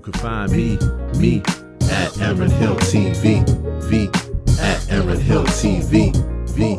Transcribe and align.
You 0.00 0.12
can 0.12 0.20
find 0.22 0.50
me, 0.52 0.78
me 1.18 1.42
at 1.92 2.18
Aaron 2.22 2.48
Hill 2.48 2.74
TV, 2.76 3.44
V 3.82 4.08
at 4.58 4.90
Aaron 4.90 5.20
Hill 5.20 5.44
TV, 5.44 6.16
V 6.54 6.72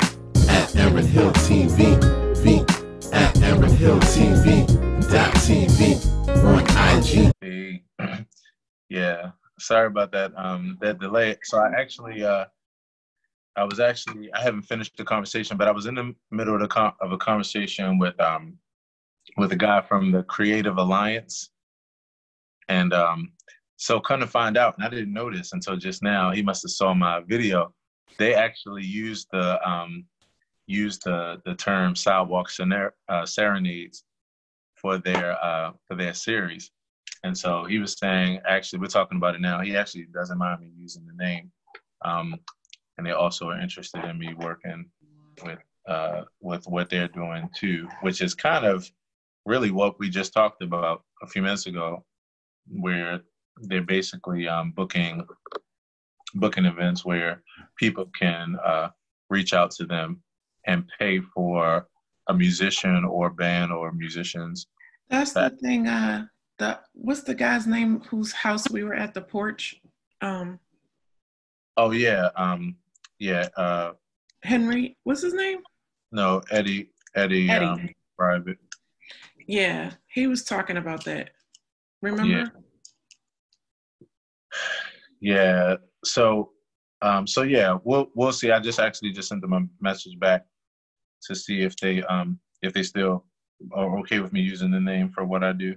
at 0.50 0.76
Aaron 0.76 1.05
Hill 1.05 1.31
TV, 1.34 2.02
V 2.38 2.65
at 3.13 3.39
Aaron 3.44 3.76
Hill 3.76 3.99
TV 3.99 4.65
dot 5.12 5.31
TV 5.36 6.04
on 6.44 6.65
IG. 6.97 7.86
Yeah, 8.89 9.34
sorry 9.60 9.86
about 9.86 10.12
that. 10.14 10.32
Um, 10.36 10.80
that 10.82 10.98
delay. 10.98 11.38
So 11.44 11.60
I 11.60 11.80
actually, 11.80 12.24
uh, 12.24 12.46
I 13.56 13.66
was 13.66 13.80
actually, 13.80 14.34
I 14.34 14.42
haven't 14.42 14.64
finished 14.64 14.98
the 14.98 15.04
conversation, 15.04 15.58
but 15.58 15.68
I 15.68 15.72
was 15.72 15.86
in 15.86 15.94
the 15.94 16.16
middle 16.32 16.56
of 16.56 16.68
the 16.68 16.94
of 17.00 17.12
a 17.12 17.20
conversation 17.20 18.00
with 18.00 18.20
um, 18.20 18.58
with 19.38 19.52
a 19.52 19.56
guy 19.56 19.82
from 19.82 20.12
the 20.12 20.24
Creative 20.24 20.76
Alliance, 20.76 21.52
and 22.72 22.94
um, 22.94 23.32
so 23.76 24.00
kind 24.00 24.24
of 24.24 24.30
find 24.30 24.58
out, 24.58 24.75
and 24.78 24.86
I 24.86 24.89
didn't 24.89 25.14
this 25.34 25.52
until 25.52 25.75
just 25.75 26.02
now. 26.02 26.32
He 26.32 26.42
must 26.42 26.64
have 26.64 26.71
saw 26.71 26.93
my 26.93 27.20
video. 27.20 27.74
They 28.18 28.34
actually 28.34 28.86
used 28.86 29.28
the 29.32 29.48
um, 29.70 30.06
used 30.68 31.04
the 31.04 31.42
the 31.46 31.56
term 31.56 31.96
sidewalk 31.96 32.50
sener- 32.50 32.95
uh, 33.09 33.26
serenades 33.26 34.06
for 34.76 34.98
their 34.98 35.44
uh, 35.44 35.72
for 35.88 35.95
their 35.95 36.14
series. 36.14 36.72
And 37.23 37.38
so 37.38 37.66
he 37.66 37.78
was 37.78 37.98
saying, 38.00 38.39
actually, 38.48 38.80
we're 38.80 38.88
talking 38.88 39.17
about 39.17 39.36
it 39.36 39.42
now. 39.42 39.59
He 39.62 39.76
actually 39.76 40.08
doesn't 40.12 40.40
mind 40.40 40.62
me 40.62 40.72
using 40.76 41.06
the 41.06 41.23
name, 41.23 41.52
um, 42.03 42.36
and 42.98 43.06
they 43.06 43.12
also 43.12 43.50
are 43.50 43.59
interested 43.59 44.03
in 44.06 44.17
me 44.17 44.34
working 44.34 44.86
with 45.44 45.59
uh, 45.90 46.22
with 46.40 46.66
what 46.67 46.90
they're 46.90 47.09
doing 47.09 47.50
too, 47.53 47.90
which 48.02 48.22
is 48.22 48.34
kind 48.34 48.66
of 48.66 48.90
really 49.45 49.72
what 49.72 50.00
we 50.00 50.09
just 50.09 50.34
talked 50.34 50.62
about 50.64 51.03
a 51.22 51.28
few 51.28 51.42
minutes 51.42 51.66
ago, 51.66 52.06
where 52.67 53.22
they're 53.64 53.81
basically 53.81 54.47
um, 54.47 54.72
booking 54.72 55.25
booking 56.36 56.66
events 56.66 57.04
where 57.04 57.44
people 57.78 58.09
can 58.17 58.56
uh, 58.66 58.90
reach 59.30 59.54
out 59.54 59.72
to 59.72 59.86
them 59.86 60.22
and 60.66 60.89
pay 60.98 61.20
for 61.20 61.88
a 62.30 62.34
musician 62.34 63.04
or 63.04 63.30
band 63.30 63.72
or 63.72 63.92
musicians. 63.92 64.67
That's 65.09 65.34
the 65.34 65.50
thing. 65.62 65.88
Uh, 65.88 66.26
the 66.58 66.80
what's 66.94 67.23
the 67.23 67.36
guy's 67.36 67.67
name 67.67 68.02
whose 68.09 68.32
house 68.32 68.70
we 68.70 68.84
were 68.84 68.94
at 68.94 69.14
the 69.14 69.22
porch? 69.22 69.76
Um, 70.22 70.59
Oh 71.78 71.92
yeah, 71.92 72.30
um, 72.36 72.76
yeah. 73.20 73.48
Uh, 73.56 73.94
Henry, 74.44 74.98
what's 75.04 75.22
his 75.22 75.34
name? 75.34 75.59
no, 76.12 76.42
Eddie, 76.52 76.92
Eddie, 77.16 77.50
Eddie. 77.50 77.66
Um, 77.66 77.89
private. 78.17 78.58
Yeah, 79.48 79.92
he 80.08 80.28
was 80.28 80.44
talking 80.44 80.78
about 80.78 81.06
that. 81.06 81.32
Remember? 82.02 82.52
Yeah. 85.20 85.76
So, 86.04 86.52
um, 87.02 87.28
so 87.28 87.44
yeah, 87.44 87.78
we'll 87.84 88.08
we'll 88.16 88.34
see. 88.34 88.52
I 88.52 88.60
just 88.60 88.80
actually 88.80 89.12
just 89.12 89.30
sent 89.30 89.42
them 89.42 89.54
a 89.54 89.62
message 89.80 90.20
back 90.20 90.46
to 91.24 91.36
see 91.36 91.62
if 91.62 91.76
they 91.78 92.04
um 92.04 92.40
if 92.62 92.74
they 92.74 92.84
still 92.84 93.26
are 93.74 94.00
okay 94.00 94.20
with 94.20 94.34
me 94.34 94.42
using 94.42 94.72
the 94.72 94.80
name 94.80 95.12
for 95.12 95.26
what 95.26 95.44
I 95.44 95.54
do, 95.54 95.76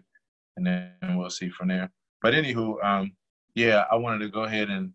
and 0.56 0.66
then 0.66 0.90
we'll 1.16 1.30
see 1.30 1.50
from 1.50 1.68
there. 1.68 1.90
But 2.22 2.34
anywho, 2.34 2.82
um, 2.82 3.12
yeah, 3.54 3.84
I 3.90 3.96
wanted 3.96 4.20
to 4.20 4.30
go 4.30 4.44
ahead 4.44 4.70
and 4.70 4.92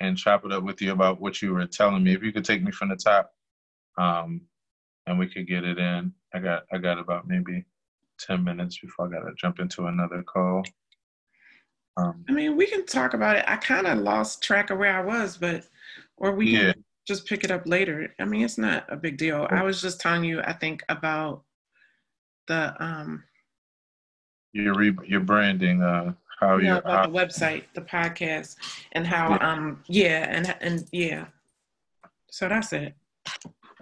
and 0.00 0.18
chop 0.18 0.44
it 0.44 0.52
up 0.52 0.64
with 0.64 0.82
you 0.82 0.90
about 0.92 1.20
what 1.20 1.40
you 1.40 1.54
were 1.54 1.66
telling 1.66 2.02
me. 2.02 2.12
If 2.12 2.22
you 2.22 2.32
could 2.32 2.44
take 2.44 2.62
me 2.62 2.72
from 2.72 2.88
the 2.88 2.96
top, 2.96 3.30
um, 3.98 4.42
and 5.06 5.18
we 5.18 5.28
could 5.28 5.46
get 5.46 5.64
it 5.64 5.78
in. 5.78 6.12
I 6.34 6.40
got 6.40 6.64
I 6.72 6.78
got 6.78 6.98
about 6.98 7.28
maybe 7.28 7.64
ten 8.26 8.42
minutes 8.44 8.78
before 8.78 9.06
I 9.06 9.18
gotta 9.20 9.34
jump 9.36 9.58
into 9.58 9.86
another 9.86 10.22
call. 10.22 10.62
Um, 11.96 12.24
I 12.28 12.32
mean, 12.32 12.56
we 12.56 12.66
can 12.66 12.86
talk 12.86 13.12
about 13.14 13.36
it. 13.36 13.44
I 13.46 13.56
kind 13.56 13.86
of 13.86 13.98
lost 13.98 14.42
track 14.42 14.70
of 14.70 14.78
where 14.78 14.96
I 14.96 15.02
was, 15.04 15.36
but 15.36 15.64
or 16.16 16.32
we 16.34 16.50
Yeah. 16.50 16.72
can 16.72 16.84
just 17.06 17.26
pick 17.26 17.44
it 17.44 17.50
up 17.50 17.66
later. 17.66 18.14
I 18.18 18.24
mean, 18.24 18.42
it's 18.44 18.58
not 18.58 18.86
a 18.88 18.96
big 18.96 19.18
deal. 19.18 19.46
I 19.50 19.62
was 19.62 19.82
just 19.82 20.00
telling 20.00 20.24
you, 20.24 20.40
I 20.40 20.52
think 20.52 20.82
about 20.88 21.42
the 22.46 22.74
um 22.82 23.24
your 24.52 24.74
re- 24.74 24.96
your 25.06 25.20
branding, 25.20 25.82
uh, 25.82 26.14
how 26.40 26.58
yeah, 26.58 26.74
you 26.74 26.78
about 26.78 27.10
the 27.12 27.18
website, 27.18 27.64
the 27.74 27.80
podcast, 27.80 28.56
and 28.92 29.06
how 29.06 29.38
um 29.40 29.82
yeah, 29.86 30.26
and 30.30 30.56
and 30.60 30.88
yeah. 30.92 31.26
So 32.30 32.48
that's 32.48 32.72
it. 32.72 32.94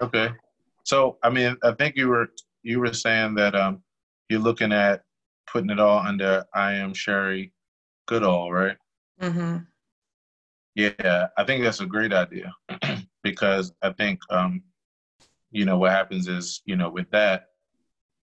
okay. 0.02 0.30
So 0.84 1.18
I 1.22 1.30
mean, 1.30 1.56
I 1.62 1.72
think 1.72 1.96
you 1.96 2.08
were 2.08 2.28
you 2.62 2.80
were 2.80 2.92
saying 2.92 3.34
that 3.36 3.54
um 3.54 3.82
you're 4.30 4.40
looking 4.40 4.72
at 4.72 5.02
putting 5.52 5.70
it 5.70 5.80
all 5.80 5.98
under 5.98 6.44
I 6.54 6.74
am 6.74 6.94
Sherri 6.94 7.52
Goodall, 8.06 8.52
right? 8.52 8.76
Mm-hmm. 9.20 9.56
Yeah, 10.76 11.26
I 11.36 11.44
think 11.44 11.64
that's 11.64 11.80
a 11.80 11.86
great 11.86 12.12
idea 12.12 12.54
because 13.24 13.72
I 13.82 13.92
think 13.92 14.20
um 14.30 14.62
you 15.50 15.64
know 15.64 15.76
what 15.78 15.90
happens 15.90 16.28
is 16.28 16.62
you 16.64 16.76
know 16.76 16.88
with 16.88 17.10
that, 17.10 17.46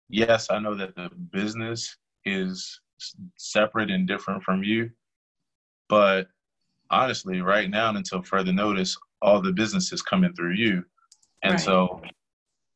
yes, 0.10 0.52
I 0.52 0.60
know 0.60 0.76
that 0.76 0.96
the 0.96 1.10
business 1.32 1.98
is 2.26 2.82
separate 3.38 3.90
and 3.90 4.08
different 4.08 4.44
from 4.44 4.62
you, 4.64 4.92
but 5.88 6.28
honestly, 6.90 7.42
right 7.42 7.70
now 7.70 7.88
and 7.90 7.98
until 7.98 8.22
further 8.22 8.52
notice, 8.54 8.98
all 9.22 9.42
the 9.42 9.54
business 9.54 9.94
is 9.94 10.02
coming 10.02 10.34
through 10.34 10.54
you, 10.56 10.84
and 11.44 11.54
Right. 11.54 11.62
so 11.62 12.02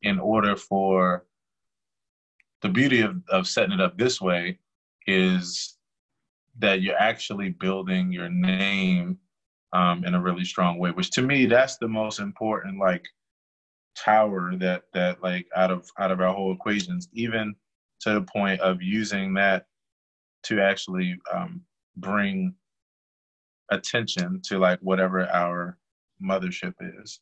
in 0.02 0.18
order 0.18 0.56
for 0.56 1.26
the 2.62 2.68
beauty 2.68 3.00
of, 3.02 3.16
of 3.30 3.46
setting 3.46 3.72
it 3.72 3.80
up 3.80 3.96
this 3.98 4.20
way 4.20 4.58
is 5.06 5.76
that 6.58 6.82
you're 6.82 6.98
actually 6.98 7.50
building 7.50 8.10
your 8.12 8.28
name 8.28 9.18
um, 9.72 10.04
in 10.04 10.14
a 10.14 10.20
really 10.20 10.44
strong 10.44 10.78
way 10.78 10.90
which 10.90 11.10
to 11.10 11.22
me 11.22 11.46
that's 11.46 11.76
the 11.76 11.88
most 11.88 12.20
important 12.20 12.78
like 12.78 13.04
tower 13.96 14.52
that 14.56 14.84
that 14.94 15.22
like 15.22 15.46
out 15.56 15.70
of 15.70 15.88
out 15.98 16.10
of 16.10 16.20
our 16.20 16.32
whole 16.32 16.52
equations 16.52 17.08
even 17.12 17.54
to 18.00 18.14
the 18.14 18.22
point 18.22 18.60
of 18.60 18.80
using 18.80 19.34
that 19.34 19.66
to 20.44 20.60
actually 20.60 21.18
um, 21.34 21.60
bring 21.96 22.54
attention 23.70 24.40
to 24.42 24.58
like 24.58 24.78
whatever 24.80 25.28
our 25.30 25.76
mothership 26.22 26.74
is 27.02 27.20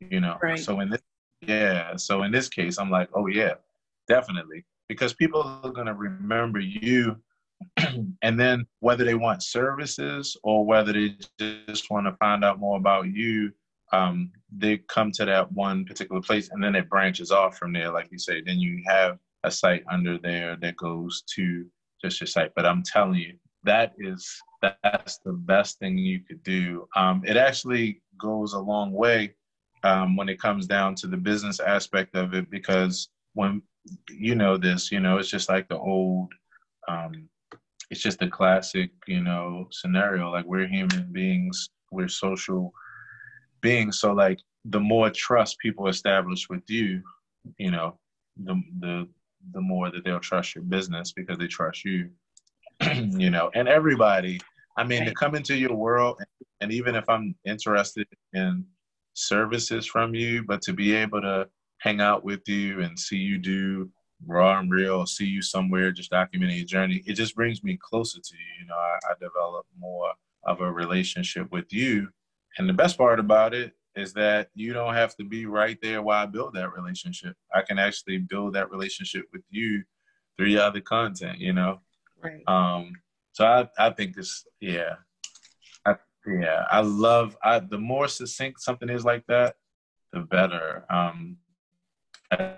you 0.00 0.20
know 0.20 0.36
Right. 0.42 0.58
so 0.58 0.80
in 0.80 0.90
this 0.90 1.00
yeah 1.42 1.94
so 1.96 2.22
in 2.24 2.32
this 2.32 2.48
case 2.48 2.78
i'm 2.78 2.90
like 2.90 3.08
oh 3.14 3.26
yeah 3.26 3.54
definitely. 4.08 4.64
Because 4.88 5.12
people 5.12 5.42
are 5.42 5.70
going 5.70 5.86
to 5.86 5.94
remember 5.94 6.60
you 6.60 7.16
and 8.22 8.38
then 8.38 8.66
whether 8.80 9.04
they 9.04 9.14
want 9.14 9.42
services 9.42 10.36
or 10.42 10.64
whether 10.64 10.92
they 10.92 11.14
just 11.38 11.90
want 11.90 12.06
to 12.06 12.16
find 12.16 12.44
out 12.44 12.60
more 12.60 12.78
about 12.78 13.06
you 13.06 13.50
um, 13.92 14.30
they 14.56 14.78
come 14.88 15.10
to 15.10 15.24
that 15.24 15.50
one 15.52 15.84
particular 15.84 16.20
place 16.20 16.50
and 16.50 16.62
then 16.62 16.74
it 16.74 16.88
branches 16.88 17.30
off 17.32 17.56
from 17.56 17.72
there 17.72 17.90
like 17.90 18.08
you 18.12 18.18
say 18.18 18.40
then 18.40 18.60
you 18.60 18.80
have 18.86 19.18
a 19.44 19.50
site 19.50 19.82
under 19.90 20.18
there 20.18 20.56
that 20.60 20.76
goes 20.76 21.22
to 21.34 21.66
just 22.00 22.20
your 22.20 22.28
site. 22.28 22.52
But 22.54 22.64
i'm 22.64 22.82
telling 22.84 23.16
you 23.16 23.34
that 23.64 23.94
is 23.98 24.40
that's 24.82 25.18
the 25.24 25.32
best 25.32 25.78
thing 25.78 25.98
you 25.98 26.20
could 26.20 26.42
do. 26.42 26.88
Um, 26.96 27.22
it 27.24 27.36
actually 27.36 28.02
goes 28.20 28.54
a 28.54 28.58
long 28.58 28.92
way 28.92 29.34
um, 29.84 30.16
when 30.16 30.28
it 30.28 30.40
comes 30.40 30.66
down 30.66 30.94
to 30.96 31.06
the 31.06 31.16
business 31.16 31.60
aspect 31.60 32.16
of 32.16 32.34
it 32.34 32.50
because 32.50 33.08
when 33.34 33.62
you 34.10 34.34
know 34.34 34.56
this 34.56 34.90
you 34.92 35.00
know 35.00 35.18
it's 35.18 35.30
just 35.30 35.48
like 35.48 35.68
the 35.68 35.78
old 35.78 36.32
um, 36.88 37.28
it's 37.90 38.00
just 38.00 38.22
a 38.22 38.28
classic 38.28 38.90
you 39.06 39.22
know 39.22 39.66
scenario 39.70 40.30
like 40.30 40.44
we're 40.44 40.66
human 40.66 41.08
beings 41.12 41.70
we're 41.90 42.08
social 42.08 42.72
beings. 43.60 44.00
So 44.00 44.12
like 44.12 44.40
the 44.64 44.80
more 44.80 45.10
trust 45.10 45.58
people 45.58 45.88
establish 45.88 46.48
with 46.48 46.62
you 46.68 47.02
you 47.58 47.70
know 47.70 47.98
the 48.44 48.60
the 48.80 49.08
the 49.52 49.60
more 49.60 49.90
that 49.90 50.04
they'll 50.04 50.20
trust 50.20 50.54
your 50.54 50.64
business 50.64 51.12
because 51.12 51.38
they 51.38 51.46
trust 51.46 51.84
you 51.84 52.10
you 52.82 53.30
know 53.30 53.50
and 53.54 53.68
everybody. 53.68 54.40
I 54.76 54.84
mean 54.84 55.04
to 55.06 55.14
come 55.14 55.34
into 55.34 55.56
your 55.56 55.74
world 55.74 56.20
and 56.60 56.70
even 56.70 56.94
if 56.94 57.02
i'm 57.08 57.34
interested 57.44 58.06
in 58.32 58.64
services 59.14 59.86
from 59.86 60.14
you 60.14 60.44
but 60.44 60.62
to 60.62 60.72
be 60.72 60.94
able 60.94 61.20
to 61.20 61.48
hang 61.78 62.00
out 62.00 62.24
with 62.24 62.48
you 62.48 62.82
and 62.82 62.98
see 62.98 63.16
you 63.16 63.38
do 63.38 63.90
raw 64.26 64.58
and 64.58 64.70
real 64.70 65.06
see 65.06 65.24
you 65.24 65.40
somewhere 65.40 65.92
just 65.92 66.10
documenting 66.10 66.56
your 66.56 66.66
journey 66.66 67.02
it 67.06 67.14
just 67.14 67.36
brings 67.36 67.62
me 67.62 67.78
closer 67.80 68.18
to 68.20 68.34
you 68.34 68.62
you 68.62 68.66
know 68.66 68.74
i, 68.74 68.98
I 69.10 69.14
develop 69.20 69.64
more 69.78 70.12
of 70.44 70.60
a 70.60 70.72
relationship 70.72 71.52
with 71.52 71.72
you 71.72 72.08
and 72.58 72.68
the 72.68 72.72
best 72.72 72.98
part 72.98 73.20
about 73.20 73.54
it 73.54 73.72
is 73.98 74.12
that 74.14 74.48
you 74.54 74.72
don't 74.72 74.94
have 74.94 75.16
to 75.16 75.24
be 75.24 75.46
right 75.46 75.78
there 75.82 76.02
while 76.02 76.22
I 76.22 76.26
build 76.26 76.54
that 76.54 76.72
relationship. 76.72 77.36
I 77.54 77.62
can 77.62 77.78
actually 77.78 78.18
build 78.18 78.54
that 78.54 78.70
relationship 78.70 79.24
with 79.32 79.42
you 79.50 79.82
through 80.36 80.48
your 80.48 80.62
other 80.62 80.80
content, 80.80 81.38
you 81.38 81.52
know? 81.52 81.80
Right. 82.22 82.42
Um, 82.46 82.92
so 83.32 83.44
I, 83.44 83.68
I 83.78 83.90
think 83.90 84.14
this, 84.14 84.44
yeah. 84.60 84.94
I, 85.84 85.96
yeah, 86.26 86.64
I 86.70 86.80
love, 86.80 87.36
I, 87.42 87.58
the 87.58 87.78
more 87.78 88.08
succinct 88.08 88.60
something 88.60 88.88
is 88.88 89.04
like 89.04 89.26
that, 89.26 89.56
the 90.12 90.20
better. 90.20 90.84
Um, 90.90 91.36
I 92.30 92.54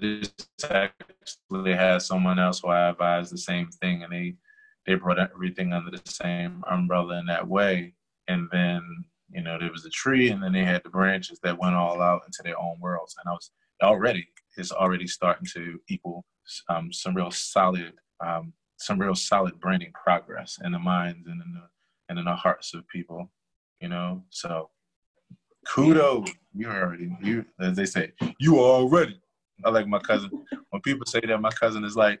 just 0.00 0.64
actually 0.70 1.74
had 1.74 2.02
someone 2.02 2.38
else 2.38 2.60
who 2.60 2.68
I 2.68 2.88
advised 2.90 3.32
the 3.32 3.38
same 3.38 3.68
thing 3.68 4.02
and 4.02 4.12
they, 4.12 4.34
they 4.86 4.94
brought 4.94 5.18
everything 5.18 5.72
under 5.72 5.90
the 5.90 6.02
same 6.04 6.62
umbrella 6.70 7.18
in 7.18 7.26
that 7.26 7.46
way. 7.46 7.94
And 8.28 8.48
then, 8.52 8.82
you 9.30 9.42
know, 9.42 9.58
there 9.58 9.72
was 9.72 9.84
a 9.84 9.90
tree 9.90 10.30
and 10.30 10.42
then 10.42 10.52
they 10.52 10.64
had 10.64 10.82
the 10.82 10.90
branches 10.90 11.38
that 11.42 11.58
went 11.58 11.74
all 11.74 12.00
out 12.00 12.22
into 12.26 12.42
their 12.44 12.58
own 12.58 12.78
worlds. 12.80 13.16
And 13.22 13.30
I 13.30 13.32
was 13.32 13.50
already, 13.82 14.26
it's 14.56 14.72
already 14.72 15.06
starting 15.06 15.46
to 15.54 15.78
equal 15.88 16.24
um, 16.68 16.92
some 16.92 17.14
real 17.14 17.30
solid, 17.30 17.94
um, 18.24 18.52
some 18.78 19.00
real 19.00 19.14
solid 19.14 19.58
branding 19.60 19.92
progress 19.92 20.58
in 20.64 20.72
the 20.72 20.78
minds 20.78 21.26
and 21.26 21.42
in 21.42 21.54
the, 21.54 21.68
and 22.08 22.18
in 22.18 22.24
the 22.24 22.36
hearts 22.36 22.72
of 22.74 22.86
people, 22.88 23.30
you 23.80 23.88
know? 23.88 24.22
So 24.30 24.70
kudos. 25.68 26.28
You 26.54 26.68
already, 26.68 27.16
you, 27.22 27.44
as 27.60 27.76
they 27.76 27.84
say, 27.84 28.12
you 28.38 28.58
already. 28.58 29.20
I 29.64 29.70
like 29.70 29.86
my 29.86 29.98
cousin. 29.98 30.30
When 30.70 30.82
people 30.82 31.06
say 31.06 31.20
that, 31.20 31.40
my 31.40 31.50
cousin 31.50 31.84
is 31.84 31.96
like, 31.96 32.20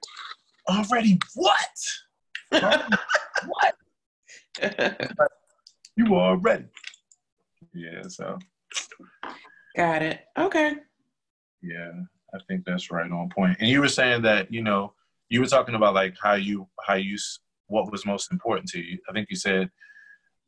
already 0.68 1.18
what? 1.34 1.68
what? 3.46 3.74
you 5.96 6.14
are 6.14 6.30
already. 6.30 6.64
Yeah, 7.74 8.02
so. 8.08 8.38
Got 9.76 10.02
it. 10.02 10.20
Okay. 10.38 10.76
Yeah, 11.62 11.92
I 12.34 12.38
think 12.48 12.64
that's 12.64 12.90
right 12.90 13.10
on 13.10 13.28
point. 13.28 13.58
And 13.60 13.68
you 13.68 13.80
were 13.80 13.88
saying 13.88 14.22
that, 14.22 14.52
you 14.52 14.62
know, 14.62 14.92
you 15.28 15.40
were 15.40 15.46
talking 15.46 15.74
about 15.74 15.94
like 15.94 16.14
how 16.22 16.34
you, 16.34 16.68
how 16.86 16.94
you, 16.94 17.16
what 17.66 17.90
was 17.90 18.06
most 18.06 18.32
important 18.32 18.68
to 18.70 18.80
you. 18.80 18.98
I 19.08 19.12
think 19.12 19.28
you 19.28 19.36
said 19.36 19.70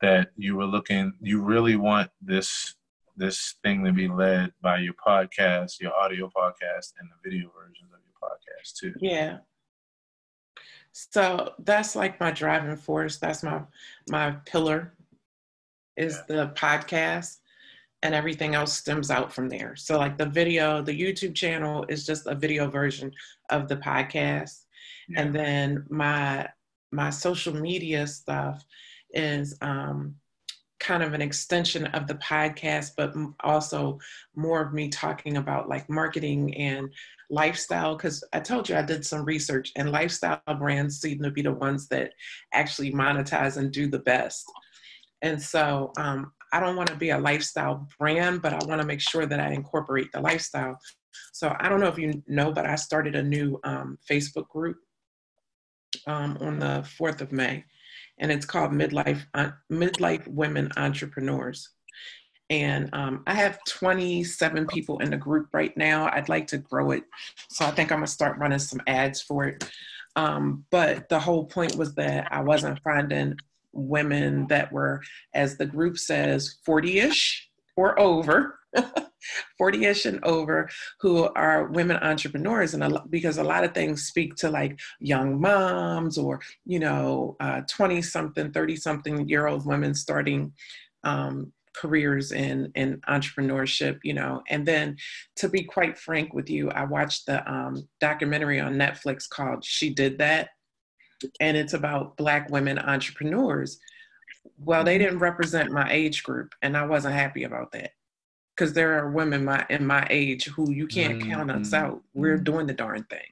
that 0.00 0.28
you 0.36 0.56
were 0.56 0.66
looking, 0.66 1.12
you 1.20 1.42
really 1.42 1.76
want 1.76 2.10
this, 2.22 2.76
this 3.19 3.56
thing 3.62 3.85
to 3.85 3.93
be 3.93 4.09
led 4.09 4.53
by 4.62 4.79
your 4.79 4.94
podcast, 4.94 5.81
your 5.81 5.93
audio 5.99 6.31
podcast, 6.35 6.93
and 6.99 7.09
the 7.11 7.31
video 7.31 7.50
versions 7.59 7.91
of 7.93 8.00
your 8.06 8.31
podcast 8.31 8.79
too. 8.79 8.94
Yeah. 9.00 9.38
So 10.93 11.53
that's 11.61 11.94
like 11.94 12.19
my 12.20 12.31
driving 12.31 12.76
force. 12.76 13.19
That's 13.19 13.43
my 13.43 13.62
my 14.09 14.32
pillar 14.47 14.94
is 15.97 16.15
yeah. 16.29 16.37
the 16.37 16.53
podcast 16.55 17.38
and 18.03 18.15
everything 18.15 18.55
else 18.55 18.73
stems 18.73 19.11
out 19.11 19.32
from 19.32 19.49
there. 19.49 19.75
So 19.76 19.99
like 19.99 20.17
the 20.17 20.26
video, 20.26 20.82
the 20.82 20.99
YouTube 20.99 21.35
channel 21.35 21.85
is 21.88 22.06
just 22.06 22.26
a 22.26 22.35
video 22.35 22.70
version 22.70 23.12
of 23.50 23.69
the 23.69 23.76
podcast. 23.76 24.65
Yeah. 25.09 25.23
And 25.23 25.35
then 25.35 25.85
my 25.88 26.49
my 26.93 27.11
social 27.11 27.55
media 27.55 28.06
stuff 28.06 28.65
is 29.12 29.56
um 29.61 30.15
kind 30.80 31.02
of 31.02 31.12
an 31.12 31.22
extension 31.22 31.86
of 31.86 32.06
the 32.06 32.14
podcast, 32.14 32.92
but 32.96 33.12
also 33.42 33.98
more 34.36 34.60
of 34.60 34.72
me 34.72 34.88
talking 34.88 35.36
about 35.36 35.69
like 35.69 35.88
marketing 35.88 36.54
and 36.56 36.88
lifestyle. 37.30 37.96
Because 37.96 38.22
I 38.32 38.40
told 38.40 38.69
you 38.69 38.76
I 38.76 38.82
did 38.82 39.04
some 39.04 39.25
research, 39.25 39.72
and 39.76 39.90
lifestyle 39.90 40.40
brands 40.58 41.00
seem 41.00 41.22
to 41.22 41.30
be 41.30 41.42
the 41.42 41.52
ones 41.52 41.88
that 41.88 42.12
actually 42.52 42.92
monetize 42.92 43.56
and 43.56 43.72
do 43.72 43.88
the 43.88 43.98
best. 43.98 44.44
And 45.22 45.40
so 45.40 45.92
um, 45.96 46.32
I 46.52 46.60
don't 46.60 46.76
want 46.76 46.88
to 46.90 46.96
be 46.96 47.10
a 47.10 47.19
lifestyle 47.19 47.88
brand, 47.98 48.40
but 48.42 48.52
I 48.52 48.64
want 48.66 48.81
to 48.81 48.86
make 48.86 49.00
sure 49.00 49.26
that 49.26 49.40
I 49.40 49.52
incorporate 49.52 50.12
the 50.12 50.20
lifestyle. 50.20 50.78
So 51.32 51.54
I 51.58 51.69
don't 51.69 51.81
know 51.81 51.88
if 51.88 51.98
you 51.98 52.22
know, 52.28 52.52
but 52.52 52.66
I 52.66 52.76
started 52.76 53.16
a 53.16 53.22
new 53.22 53.58
um, 53.64 53.98
Facebook 54.08 54.48
group 54.48 54.76
um, 56.06 56.38
on 56.40 56.58
the 56.58 56.86
4th 56.98 57.20
of 57.20 57.32
May 57.32 57.64
and 58.20 58.31
it's 58.32 58.47
called 58.47 58.73
Midlife 58.73 59.25
uh, 59.35 59.50
Midlife 59.70 60.26
Women 60.29 60.70
Entrepreneurs. 60.76 61.70
And 62.50 62.88
um, 62.94 63.23
I 63.26 63.35
have 63.35 63.62
27 63.69 64.67
people 64.69 64.99
in 65.00 65.11
the 65.11 65.19
group 65.19 65.49
right 65.53 65.76
now. 65.76 66.09
I'd 66.11 66.31
like 66.31 66.47
to 66.49 66.59
grow 66.59 66.93
it, 66.93 67.05
so 67.50 67.67
I 67.67 67.70
think 67.70 67.93
I'm 67.93 67.99
gonna 67.99 68.06
start 68.06 68.38
running 68.38 68.59
some 68.59 68.81
ads 68.87 69.20
for 69.20 69.44
it. 69.44 69.70
Um, 70.17 70.65
but 70.70 71.09
the 71.09 71.20
whole 71.20 71.44
point 71.44 71.76
was 71.76 71.94
that 71.94 72.29
I 72.32 72.41
wasn't 72.41 72.82
finding 72.82 73.37
women 73.73 74.47
that 74.49 74.73
were, 74.73 75.03
as 75.35 75.56
the 75.56 75.67
group 75.67 75.99
says, 75.99 76.56
40-ish 76.67 77.49
or 77.76 77.99
over. 78.00 78.57
40ish 79.61 80.06
and 80.06 80.25
over 80.25 80.69
who 81.00 81.25
are 81.35 81.67
women 81.67 81.97
entrepreneurs 81.99 82.75
and 82.75 82.85
a, 82.85 83.03
because 83.11 83.38
a 83.38 83.44
lot 83.44 83.65
of 83.65 83.75
things 83.75 84.05
speak 84.05 84.35
to 84.37 84.50
like 84.50 84.79
young 85.00 85.41
moms 85.41 86.19
or 86.19 86.41
you 86.65 86.79
know 86.79 87.37
20 87.69 87.99
uh, 87.99 88.03
something 88.03 88.53
30 88.53 88.76
something 88.76 89.29
year 89.29 89.47
old 89.47 89.67
women 89.67 89.94
starting 89.94 90.53
um, 91.05 91.53
careers 91.75 92.32
in 92.32 92.70
in 92.75 93.00
entrepreneurship 93.09 93.99
you 94.03 94.15
know. 94.15 94.43
And 94.49 94.67
then 94.67 94.97
to 95.37 95.49
be 95.49 95.62
quite 95.62 95.99
frank 95.99 96.32
with 96.35 96.50
you 96.50 96.70
i 96.70 96.85
watched 96.85 97.26
the 97.26 97.49
um, 97.50 97.88
documentary 98.00 98.61
on 98.61 98.75
netflix 98.75 99.29
called 99.29 99.65
she 99.65 99.93
did 99.93 100.19
that 100.19 100.50
and 101.41 101.56
it's 101.56 101.73
about 101.73 102.17
black 102.17 102.49
women 102.49 102.79
entrepreneurs. 102.79 103.79
Well 104.56 104.85
they 104.85 104.99
didn't 104.99 105.19
represent 105.19 105.73
my 105.73 105.91
age 105.91 106.23
group 106.23 106.55
and 106.62 106.76
i 106.76 106.85
wasn't 106.85 107.15
happy 107.15 107.44
about 107.44 107.73
that 107.73 107.91
because 108.58 108.72
there 108.72 108.99
are 108.99 109.10
women 109.10 109.44
my 109.44 109.64
in 109.70 109.87
my 109.87 110.06
age 110.10 110.46
who 110.46 110.70
you 110.70 110.87
can't 110.87 111.20
mm-hmm. 111.20 111.31
count 111.31 111.50
us 111.50 111.70
mm-hmm. 111.70 111.87
out. 111.87 112.02
We're 112.14 112.34
mm-hmm. 112.34 112.44
doing 112.44 112.66
the 112.66 112.72
darn 112.75 113.05
thing. 113.05 113.26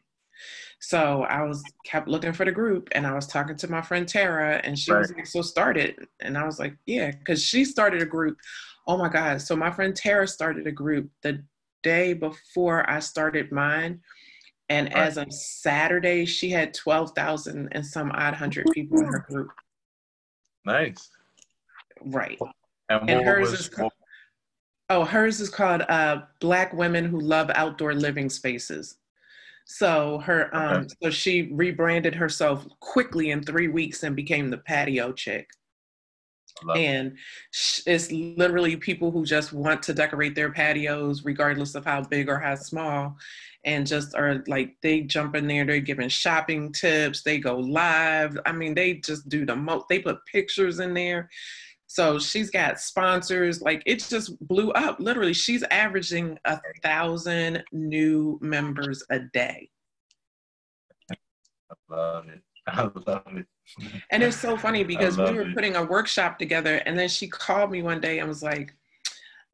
So 0.78 1.22
I 1.22 1.42
was 1.42 1.62
kept 1.84 2.06
looking 2.06 2.32
for 2.32 2.44
the 2.44 2.52
group, 2.52 2.88
and 2.92 3.06
I 3.06 3.14
was 3.14 3.26
talking 3.26 3.56
to 3.56 3.70
my 3.70 3.82
friend 3.82 4.06
Tara, 4.06 4.60
and 4.62 4.78
she 4.78 4.92
right. 4.92 5.00
was 5.00 5.12
like, 5.12 5.26
"So 5.26 5.42
started," 5.42 6.06
and 6.20 6.38
I 6.38 6.44
was 6.44 6.58
like, 6.58 6.76
"Yeah," 6.86 7.10
because 7.10 7.42
she 7.42 7.64
started 7.64 8.02
a 8.02 8.06
group. 8.06 8.38
Oh 8.86 8.96
my 8.96 9.08
God! 9.08 9.42
So 9.42 9.56
my 9.56 9.70
friend 9.70 9.96
Tara 9.96 10.28
started 10.28 10.66
a 10.66 10.72
group 10.72 11.10
the 11.22 11.42
day 11.82 12.12
before 12.12 12.88
I 12.88 13.00
started 13.00 13.50
mine, 13.50 14.00
and 14.68 14.86
right. 14.88 14.96
as 14.96 15.16
of 15.16 15.32
Saturday, 15.32 16.24
she 16.24 16.50
had 16.50 16.72
twelve 16.72 17.12
thousand 17.16 17.68
and 17.72 17.84
some 17.84 18.12
odd 18.12 18.34
hundred 18.34 18.66
people 18.72 19.00
in 19.00 19.06
her 19.06 19.26
group. 19.28 19.48
Nice. 20.64 21.10
Right. 22.04 22.38
And, 22.90 23.10
and 23.10 23.24
hers 23.24 23.50
was, 23.50 23.60
is. 23.60 23.70
What, 23.76 23.92
Oh, 24.88 25.04
hers 25.04 25.40
is 25.40 25.50
called 25.50 25.82
uh, 25.88 26.22
Black 26.40 26.72
Women 26.72 27.06
Who 27.06 27.20
Love 27.20 27.50
Outdoor 27.54 27.94
Living 27.94 28.30
Spaces. 28.30 28.96
So 29.64 30.18
her, 30.18 30.54
um, 30.54 30.82
okay. 30.82 30.94
so 31.02 31.10
she 31.10 31.50
rebranded 31.52 32.14
herself 32.14 32.64
quickly 32.78 33.30
in 33.30 33.42
three 33.42 33.66
weeks 33.66 34.04
and 34.04 34.14
became 34.14 34.48
the 34.48 34.58
patio 34.58 35.12
chick. 35.12 35.48
And 36.74 37.18
it's 37.86 38.10
literally 38.10 38.76
people 38.76 39.10
who 39.10 39.26
just 39.26 39.52
want 39.52 39.82
to 39.82 39.92
decorate 39.92 40.34
their 40.34 40.50
patios, 40.50 41.24
regardless 41.24 41.74
of 41.74 41.84
how 41.84 42.00
big 42.02 42.30
or 42.30 42.38
how 42.38 42.54
small, 42.54 43.16
and 43.64 43.86
just 43.86 44.14
are 44.14 44.42
like 44.46 44.76
they 44.80 45.02
jump 45.02 45.34
in 45.34 45.46
there. 45.46 45.66
They're 45.66 45.80
giving 45.80 46.08
shopping 46.08 46.72
tips. 46.72 47.22
They 47.22 47.38
go 47.38 47.58
live. 47.58 48.38
I 48.46 48.52
mean, 48.52 48.74
they 48.74 48.94
just 48.94 49.28
do 49.28 49.44
the 49.44 49.56
most. 49.56 49.86
They 49.88 49.98
put 49.98 50.24
pictures 50.24 50.80
in 50.80 50.94
there. 50.94 51.28
So 51.86 52.18
she's 52.18 52.50
got 52.50 52.80
sponsors. 52.80 53.62
Like 53.62 53.82
it 53.86 54.00
just 54.00 54.38
blew 54.46 54.72
up. 54.72 54.98
Literally, 55.00 55.32
she's 55.32 55.62
averaging 55.64 56.38
a 56.44 56.60
thousand 56.82 57.62
new 57.72 58.38
members 58.42 59.04
a 59.10 59.20
day. 59.20 59.70
I 61.10 61.14
love 61.88 62.28
it. 62.28 62.40
I 62.66 62.82
love 62.82 63.22
it. 63.28 63.46
And 64.10 64.22
it's 64.22 64.36
so 64.36 64.56
funny 64.56 64.84
because 64.84 65.16
we 65.18 65.24
were 65.24 65.48
it. 65.48 65.54
putting 65.54 65.76
a 65.76 65.84
workshop 65.84 66.38
together, 66.38 66.76
and 66.86 66.98
then 66.98 67.08
she 67.08 67.28
called 67.28 67.70
me 67.70 67.82
one 67.82 68.00
day 68.00 68.18
and 68.18 68.28
was 68.28 68.42
like, 68.42 68.74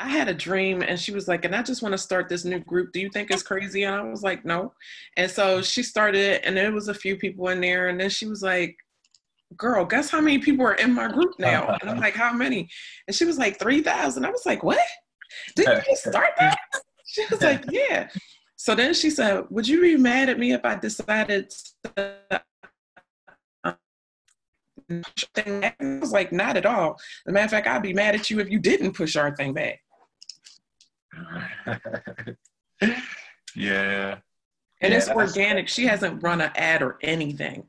I 0.03 0.09
had 0.09 0.29
a 0.29 0.35
dream 0.35 0.83
and 0.83 0.99
she 0.99 1.13
was 1.13 1.29
like, 1.29 1.45
and 1.45 1.55
I 1.55 1.63
just 1.63 1.81
want 1.81 1.93
to 1.93 1.99
start 1.99 2.29
this 2.29 2.45
new 2.45 2.59
group. 2.59 2.93
Do 2.93 2.99
you 2.99 3.09
think 3.09 3.31
it's 3.31 3.45
crazy? 3.45 3.85
And 3.85 3.95
I 3.95 4.03
was 4.03 4.23
like, 4.23 4.45
no. 4.45 4.73
And 5.17 5.31
so 5.31 5.63
she 5.63 5.85
started 5.85 6.45
and 6.45 6.57
there 6.57 6.73
was 6.73 6.89
a 6.89 6.95
few 6.95 7.17
people 7.17 7.49
in 7.49 7.61
there. 7.61 7.87
And 7.87 8.01
then 8.01 8.11
she 8.11 8.27
was 8.27 8.43
like, 8.43 8.77
girl, 9.57 9.85
guess 9.85 10.11
how 10.11 10.21
many 10.21 10.39
people 10.39 10.67
are 10.67 10.75
in 10.75 10.93
my 10.93 11.09
group 11.09 11.35
now? 11.39 11.77
And 11.81 11.91
I'm 11.91 11.99
like, 11.99 12.15
how 12.15 12.33
many? 12.33 12.69
And 13.07 13.15
she 13.15 13.25
was 13.25 13.39
like, 13.39 13.59
3,000. 13.59 14.25
I 14.25 14.31
was 14.31 14.47
like, 14.47 14.63
what? 14.63 14.79
Did 15.57 15.67
you 15.69 15.81
just 15.91 16.05
start 16.09 16.31
that? 16.39 16.59
She 17.05 17.27
was 17.31 17.43
like, 17.43 17.65
yeah. 17.71 18.09
So 18.57 18.75
then 18.75 18.95
she 18.95 19.11
said, 19.11 19.45
would 19.51 19.69
you 19.69 19.83
be 19.83 19.99
mad 19.99 20.31
at 20.31 20.39
me 20.39 20.53
if 20.53 20.65
I 20.65 20.77
decided 20.77 21.53
to 21.85 22.43
um, 23.65 23.75
I 25.37 25.75
was 26.01 26.13
like, 26.13 26.33
not 26.33 26.57
at 26.57 26.65
all. 26.65 26.93
As 26.93 27.31
a 27.31 27.33
matter 27.33 27.45
of 27.45 27.51
fact, 27.51 27.67
I'd 27.67 27.83
be 27.83 27.93
mad 27.93 28.15
at 28.15 28.31
you 28.31 28.41
if 28.41 28.51
you 28.51 28.59
didn't 28.59 28.93
push 28.93 29.17
our 29.17 29.35
thing 29.37 29.53
back. 29.53 29.81
yeah. 33.55 34.17
And 34.81 34.93
yeah, 34.93 34.99
it's 34.99 35.09
organic. 35.09 35.69
She 35.69 35.87
hasn't 35.87 36.23
run 36.23 36.41
an 36.41 36.51
ad 36.55 36.83
or 36.83 36.99
anything. 37.03 37.69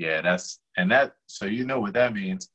Yeah, 0.00 0.22
that's 0.22 0.60
and 0.78 0.90
that 0.92 1.12
so 1.26 1.44
you 1.44 1.66
know 1.66 1.78
what 1.78 1.92
that 1.92 2.14
means. 2.14 2.48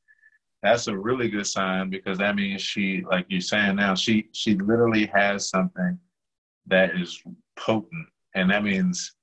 That's 0.64 0.88
a 0.88 0.98
really 0.98 1.28
good 1.28 1.46
sign 1.46 1.90
because 1.90 2.18
that 2.18 2.34
means 2.34 2.60
she, 2.60 3.04
like 3.08 3.24
you're 3.28 3.40
saying 3.40 3.76
now, 3.76 3.94
she 3.94 4.28
she 4.32 4.56
literally 4.56 5.06
has 5.14 5.48
something 5.48 5.96
that 6.66 6.96
is 7.00 7.22
potent, 7.56 8.08
and 8.34 8.50
that 8.50 8.64
means 8.64 9.14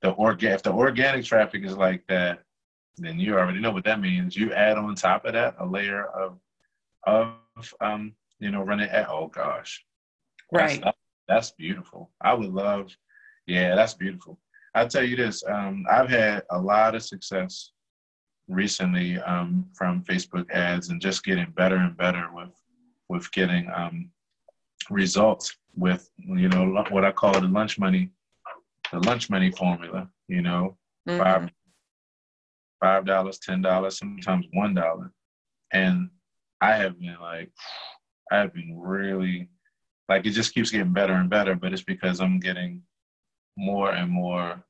the 0.00 0.10
organ 0.10 0.50
if 0.50 0.64
the 0.64 0.72
organic 0.72 1.24
traffic 1.24 1.62
is 1.64 1.76
like 1.76 2.02
that, 2.08 2.40
then 2.96 3.20
you 3.20 3.38
already 3.38 3.60
know 3.60 3.70
what 3.70 3.84
that 3.84 4.00
means. 4.00 4.34
You 4.34 4.52
add 4.52 4.76
on 4.76 4.96
top 4.96 5.24
of 5.24 5.34
that 5.34 5.54
a 5.60 5.64
layer 5.64 6.06
of 6.06 6.40
of 7.06 7.36
um 7.80 8.12
you 8.40 8.50
know 8.50 8.64
running 8.64 8.90
at 8.90 9.08
oh 9.08 9.28
gosh, 9.28 9.84
right. 10.50 10.80
That's, 10.82 10.98
that's 11.28 11.50
beautiful. 11.52 12.10
I 12.20 12.34
would 12.34 12.52
love, 12.52 12.90
yeah, 13.46 13.76
that's 13.76 13.94
beautiful. 13.94 14.40
I'll 14.74 14.88
tell 14.88 15.04
you 15.04 15.16
this. 15.16 15.42
Um, 15.46 15.84
I've 15.90 16.08
had 16.08 16.44
a 16.50 16.58
lot 16.58 16.94
of 16.94 17.02
success 17.02 17.72
recently 18.48 19.18
um, 19.18 19.66
from 19.74 20.02
Facebook 20.04 20.50
ads 20.50 20.88
and 20.88 21.00
just 21.00 21.24
getting 21.24 21.50
better 21.56 21.76
and 21.76 21.96
better 21.96 22.28
with 22.32 22.50
with 23.08 23.30
getting 23.32 23.70
um, 23.74 24.10
results 24.88 25.54
with 25.76 26.08
you 26.18 26.48
know 26.48 26.84
what 26.90 27.04
I 27.04 27.12
call 27.12 27.32
the 27.32 27.48
lunch 27.48 27.78
money, 27.78 28.10
the 28.92 29.00
lunch 29.00 29.28
money 29.28 29.50
formula. 29.50 30.08
You 30.28 30.42
know, 30.42 30.76
mm-hmm. 31.08 31.18
five 31.18 31.50
five 32.80 33.04
dollars, 33.04 33.38
ten 33.38 33.62
dollars, 33.62 33.98
sometimes 33.98 34.46
one 34.52 34.74
dollar, 34.74 35.12
and 35.72 36.08
I 36.60 36.76
have 36.76 36.98
been 36.98 37.16
like, 37.20 37.50
I 38.30 38.38
have 38.38 38.54
been 38.54 38.78
really 38.78 39.48
like 40.08 40.26
it 40.26 40.30
just 40.30 40.54
keeps 40.54 40.70
getting 40.70 40.92
better 40.92 41.14
and 41.14 41.30
better, 41.30 41.54
but 41.54 41.72
it's 41.72 41.82
because 41.82 42.20
I'm 42.20 42.40
getting 42.40 42.82
more 43.56 43.92
and 43.92 44.10
more 44.10 44.62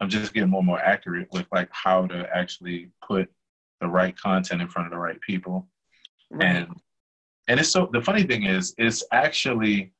I'm 0.00 0.08
just 0.08 0.34
getting 0.34 0.50
more 0.50 0.60
and 0.60 0.66
more 0.66 0.80
accurate 0.80 1.28
with 1.32 1.46
like 1.52 1.68
how 1.70 2.06
to 2.08 2.28
actually 2.34 2.90
put 3.06 3.28
the 3.80 3.86
right 3.86 4.16
content 4.16 4.60
in 4.60 4.68
front 4.68 4.86
of 4.86 4.92
the 4.92 4.98
right 4.98 5.20
people. 5.20 5.68
Right. 6.30 6.56
And 6.56 6.68
and 7.48 7.60
it's 7.60 7.70
so 7.70 7.88
the 7.92 8.02
funny 8.02 8.24
thing 8.24 8.44
is 8.44 8.74
it's 8.78 9.04
actually 9.12 9.92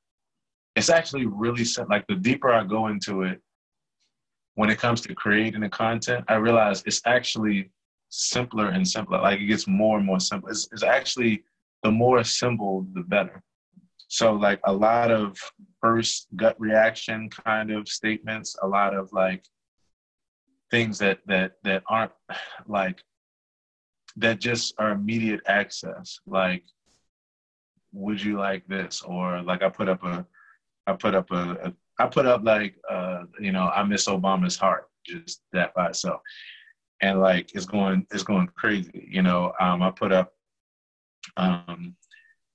it's 0.74 0.90
actually 0.90 1.26
really 1.26 1.64
like 1.88 2.06
the 2.08 2.16
deeper 2.16 2.52
I 2.52 2.64
go 2.64 2.88
into 2.88 3.22
it 3.22 3.40
when 4.54 4.70
it 4.70 4.78
comes 4.78 5.00
to 5.02 5.14
creating 5.14 5.60
the 5.60 5.68
content, 5.68 6.24
I 6.28 6.34
realize 6.34 6.82
it's 6.84 7.00
actually 7.06 7.70
simpler 8.10 8.68
and 8.68 8.86
simpler. 8.86 9.20
Like 9.20 9.40
it 9.40 9.46
gets 9.46 9.66
more 9.66 9.96
and 9.96 10.06
more 10.06 10.20
simple. 10.20 10.50
It's, 10.50 10.68
it's 10.72 10.82
actually 10.82 11.44
the 11.82 11.90
more 11.90 12.22
simple, 12.24 12.86
the 12.92 13.02
better. 13.02 13.42
So 14.12 14.34
like 14.34 14.60
a 14.64 14.72
lot 14.72 15.10
of 15.10 15.38
first 15.80 16.26
gut 16.36 16.54
reaction 16.60 17.30
kind 17.30 17.70
of 17.70 17.88
statements, 17.88 18.54
a 18.62 18.68
lot 18.68 18.94
of 18.94 19.10
like 19.10 19.42
things 20.70 20.98
that 20.98 21.20
that 21.28 21.52
that 21.64 21.82
aren't 21.88 22.12
like 22.66 23.02
that 24.16 24.38
just 24.38 24.74
are 24.78 24.90
immediate 24.90 25.40
access 25.46 26.20
like 26.26 26.62
would 27.94 28.22
you 28.22 28.36
like 28.36 28.66
this? 28.66 29.00
Or 29.00 29.40
like 29.40 29.62
i 29.62 29.70
put 29.70 29.88
up 29.88 30.04
a 30.04 30.26
i 30.86 30.92
put 30.92 31.14
up 31.14 31.30
a, 31.30 31.52
a 31.68 31.72
I 31.98 32.06
put 32.06 32.26
up 32.26 32.44
like 32.44 32.74
uh 32.90 33.22
you 33.40 33.52
know 33.52 33.68
i 33.68 33.82
miss 33.82 34.08
obama's 34.08 34.58
heart 34.58 34.88
just 35.06 35.40
that 35.54 35.72
by 35.72 35.88
itself. 35.88 36.20
And 37.00 37.18
like 37.18 37.54
it's 37.54 37.64
going 37.64 38.06
it's 38.12 38.24
going 38.24 38.48
crazy 38.48 39.08
you 39.10 39.22
know 39.22 39.54
um 39.58 39.80
i 39.80 39.90
put 39.90 40.12
up 40.12 40.34
um 41.38 41.96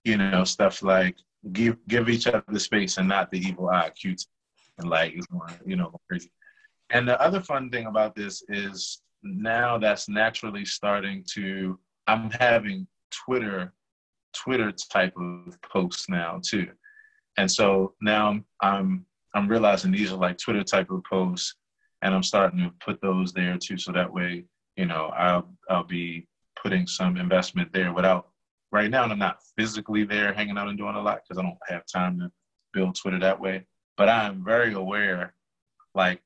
you 0.03 0.17
know 0.17 0.43
stuff 0.43 0.83
like 0.83 1.17
give 1.53 1.77
give 1.88 2.10
each 2.10 2.27
other 2.27 2.44
the 2.48 2.60
space 2.60 2.98
and 2.98 3.08
not 3.08 3.32
the 3.32 3.39
evil 3.39 3.70
eye 3.70 3.91
cute 3.91 4.25
and 4.79 4.89
like 4.89 5.15
you 5.65 5.75
know 5.75 5.91
crazy 6.08 6.32
and 6.89 7.08
the 7.08 7.20
other 7.22 7.41
fun 7.41 7.70
thing 7.70 7.86
about 7.86 8.15
this 8.15 8.44
is 8.48 9.01
now 9.24 9.77
that's 9.77 10.08
naturally 10.08 10.65
starting 10.65 11.24
to, 11.34 11.79
I'm 12.08 12.29
having 12.32 12.88
Twitter, 13.12 13.74
Twitter 14.34 14.72
type 14.72 15.13
of 15.17 15.58
posts 15.62 16.08
now 16.10 16.39
too. 16.44 16.67
And 17.38 17.51
so 17.51 17.94
now 18.01 18.39
I'm, 18.62 19.06
I'm 19.36 19.48
realizing 19.48 19.91
these 19.91 20.12
are 20.12 20.17
like 20.17 20.38
Twitter 20.38 20.63
type 20.63 20.89
of 20.89 21.03
posts 21.03 21.56
and 22.01 22.13
I'm 22.13 22.24
starting 22.24 22.60
to 22.60 22.72
put 22.79 23.01
those 23.01 23.34
there 23.34 23.58
too. 23.58 23.77
So 23.77 23.91
that 23.91 24.12
way, 24.12 24.46
you 24.75 24.86
know, 24.86 25.12
I'll, 25.17 25.50
I'll 25.70 25.84
be 25.84 26.27
putting 26.62 26.88
some 26.88 27.17
investment 27.17 27.74
there 27.74 27.94
without, 27.94 28.29
right 28.71 28.89
now 28.89 29.03
and 29.03 29.12
I'm 29.12 29.19
not 29.19 29.39
physically 29.57 30.03
there 30.03 30.33
hanging 30.33 30.57
out 30.57 30.67
and 30.67 30.77
doing 30.77 30.95
a 30.95 31.01
lot 31.01 31.21
because 31.24 31.39
I 31.39 31.43
don't 31.43 31.57
have 31.67 31.86
time 31.86 32.19
to 32.19 32.31
build 32.74 32.95
Twitter 32.95 33.19
that 33.19 33.39
way. 33.39 33.65
But 33.95 34.09
I'm 34.09 34.43
very 34.43 34.74
aware, 34.74 35.33
like 35.95 36.21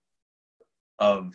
of 1.00 1.34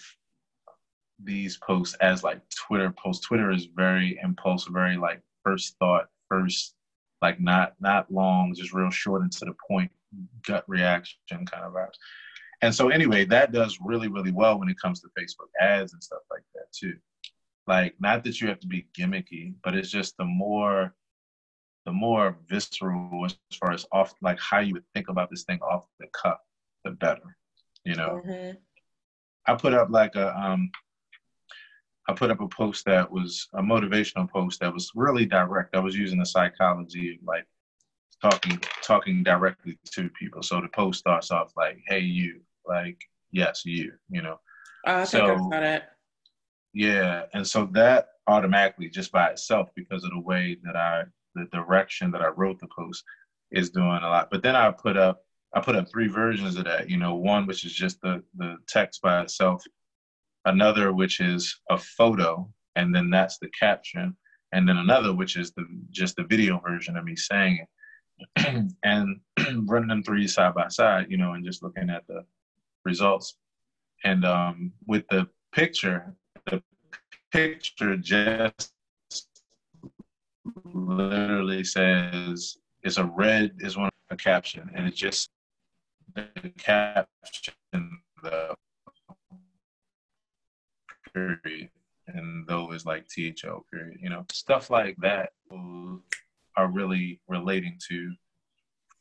these 1.23 1.59
posts 1.59 1.97
as 2.01 2.23
like 2.23 2.41
Twitter 2.51 2.93
posts. 2.93 3.27
Twitter 3.27 3.51
is 3.51 3.69
very 3.75 4.19
impulsive, 4.23 4.73
very 4.73 4.97
like 4.97 5.23
first 5.45 5.77
thought, 5.79 6.09
first 6.29 6.75
like 7.23 7.41
not 7.41 7.75
not 7.81 8.11
long, 8.13 8.55
just 8.55 8.75
real 8.75 8.91
short 8.91 9.23
and 9.23 9.33
to 9.33 9.45
the 9.47 9.55
point, 9.69 9.91
gut 10.47 10.65
reaction 10.69 11.19
kind 11.31 11.65
of 11.65 11.73
vibes. 11.73 11.97
And 12.63 12.75
so 12.75 12.89
anyway, 12.89 13.25
that 13.27 13.53
does 13.53 13.79
really 13.83 14.09
really 14.09 14.33
well 14.33 14.59
when 14.59 14.69
it 14.69 14.81
comes 14.81 15.01
to 15.01 15.09
Facebook 15.19 15.49
ads 15.61 15.93
and 15.93 16.03
stuff 16.03 16.23
like 16.31 16.43
that 16.55 16.67
too. 16.73 16.95
Like 17.67 17.95
not 18.01 18.25
that 18.25 18.41
you 18.41 18.49
have 18.49 18.61
to 18.61 18.67
be 18.67 18.87
gimmicky, 18.97 19.55
but 19.65 19.75
it's 19.75 19.91
just 19.91 20.17
the 20.17 20.25
more 20.25 20.95
the 21.85 21.93
more 21.93 22.37
visceral 22.49 23.25
as 23.25 23.37
far 23.59 23.73
as 23.73 23.87
off 23.93 24.15
like 24.21 24.41
how 24.41 24.59
you 24.59 24.75
would 24.75 24.89
think 24.93 25.09
about 25.09 25.31
this 25.31 25.45
thing 25.45 25.61
off 25.63 25.87
the 26.01 26.07
cuff, 26.13 26.39
the 26.85 26.91
better. 26.91 27.37
You 27.85 27.95
know. 27.95 28.21
Mm-hmm. 28.25 28.57
I 29.49 29.55
put 29.55 29.75
up 29.75 29.91
like 29.91 30.17
a 30.17 30.37
um, 30.37 30.71
I 32.09 32.13
put 32.13 32.31
up 32.31 32.41
a 32.41 32.49
post 32.49 32.85
that 32.87 33.11
was 33.11 33.49
a 33.55 33.63
motivational 33.63 34.29
post 34.29 34.61
that 34.61 34.73
was 34.73 34.91
really 34.95 35.27
direct. 35.27 35.75
I 35.75 35.81
was 35.81 35.97
using 35.97 36.19
the 36.19 36.27
psychology 36.27 37.15
of 37.15 37.27
like 37.27 37.47
talking 38.23 38.61
talking 38.83 39.23
directly 39.23 39.79
to 39.93 40.09
people. 40.11 40.43
So 40.43 40.61
the 40.61 40.69
post 40.69 41.01
starts 41.01 41.31
off 41.31 41.53
like, 41.57 41.79
"Hey, 41.87 42.01
you," 42.01 42.41
like, 42.67 42.99
"Yes, 43.33 43.65
you," 43.65 43.93
you 44.09 44.23
know. 44.23 44.39
Uh, 44.87 45.01
I 45.01 45.05
so, 45.05 45.27
think 45.27 45.41
I 45.41 45.57
got 45.57 45.63
it. 45.63 45.83
Yeah, 46.77 47.23
and 47.33 47.47
so 47.47 47.71
that 47.73 48.09
automatically, 48.27 48.91
just 48.91 49.11
by 49.11 49.31
itself, 49.31 49.71
because 49.75 50.05
of 50.05 50.11
the 50.11 50.21
way 50.21 50.59
that 50.63 50.77
I, 50.77 51.05
the 51.35 51.47
direction 51.47 52.11
that 52.11 52.21
I 52.21 52.29
wrote 52.29 52.61
the 52.61 52.69
post, 52.69 53.03
is 53.51 53.71
doing 53.71 54.01
a 54.03 54.09
lot. 54.11 54.29
But 54.31 54.43
then 54.43 54.55
I 54.55 54.71
put 54.73 54.99
up 54.99 55.23
I 55.55 55.61
put 55.61 55.75
up 55.75 55.89
three 55.91 56.09
versions 56.09 56.57
of 56.57 56.67
that. 56.67 56.91
You 56.91 56.99
know, 56.99 57.15
one 57.15 57.47
which 57.47 57.65
is 57.65 57.73
just 57.73 57.99
the 58.03 58.23
the 58.37 58.59
text 58.69 59.01
by 59.01 59.23
itself, 59.23 59.65
another 60.45 60.93
which 60.93 61.19
is 61.19 61.59
a 61.71 61.79
photo, 61.79 62.47
and 62.75 62.95
then 62.95 63.09
that's 63.09 63.39
the 63.39 63.49
caption, 63.59 64.15
and 64.53 64.69
then 64.69 64.77
another 64.77 65.15
which 65.15 65.39
is 65.39 65.53
the 65.53 65.65
just 65.89 66.17
the 66.17 66.25
video 66.25 66.61
version 66.61 66.99
of 66.99 67.07
me 67.07 67.17
saying 67.17 67.65
it, 68.37 68.71
and 68.85 69.19
running 69.67 69.89
them 69.89 70.03
three 70.03 70.29
side 70.29 70.55
by 70.55 70.69
side. 70.69 71.07
You 71.09 71.17
know, 71.17 71.33
and 71.33 71.43
just 71.47 71.63
looking 71.63 71.89
at 71.89 72.07
the 72.07 72.27
results, 72.85 73.39
and 74.05 74.27
um, 74.27 74.73
with 74.87 75.05
the 75.09 75.27
picture, 75.55 76.15
the 76.47 76.63
picture 77.33 77.97
just 77.97 78.73
literally 80.65 81.65
says 81.65 82.57
it's 82.83 82.99
a 82.99 83.05
red 83.05 83.53
is 83.61 83.77
one 83.77 83.91
a 84.11 84.17
caption 84.17 84.71
and 84.75 84.87
it 84.87 84.95
just 84.95 85.31
the 86.15 86.29
caption 86.59 87.55
the 88.23 88.55
period 91.13 91.69
and 92.07 92.47
though 92.47 92.73
is 92.73 92.87
like 92.87 93.07
tho 93.09 93.65
period 93.73 93.99
you 94.01 94.09
know 94.09 94.25
stuff 94.31 94.71
like 94.71 94.97
that 94.99 95.31
are 96.57 96.71
really 96.71 97.21
relating 97.29 97.79
to 97.89 98.13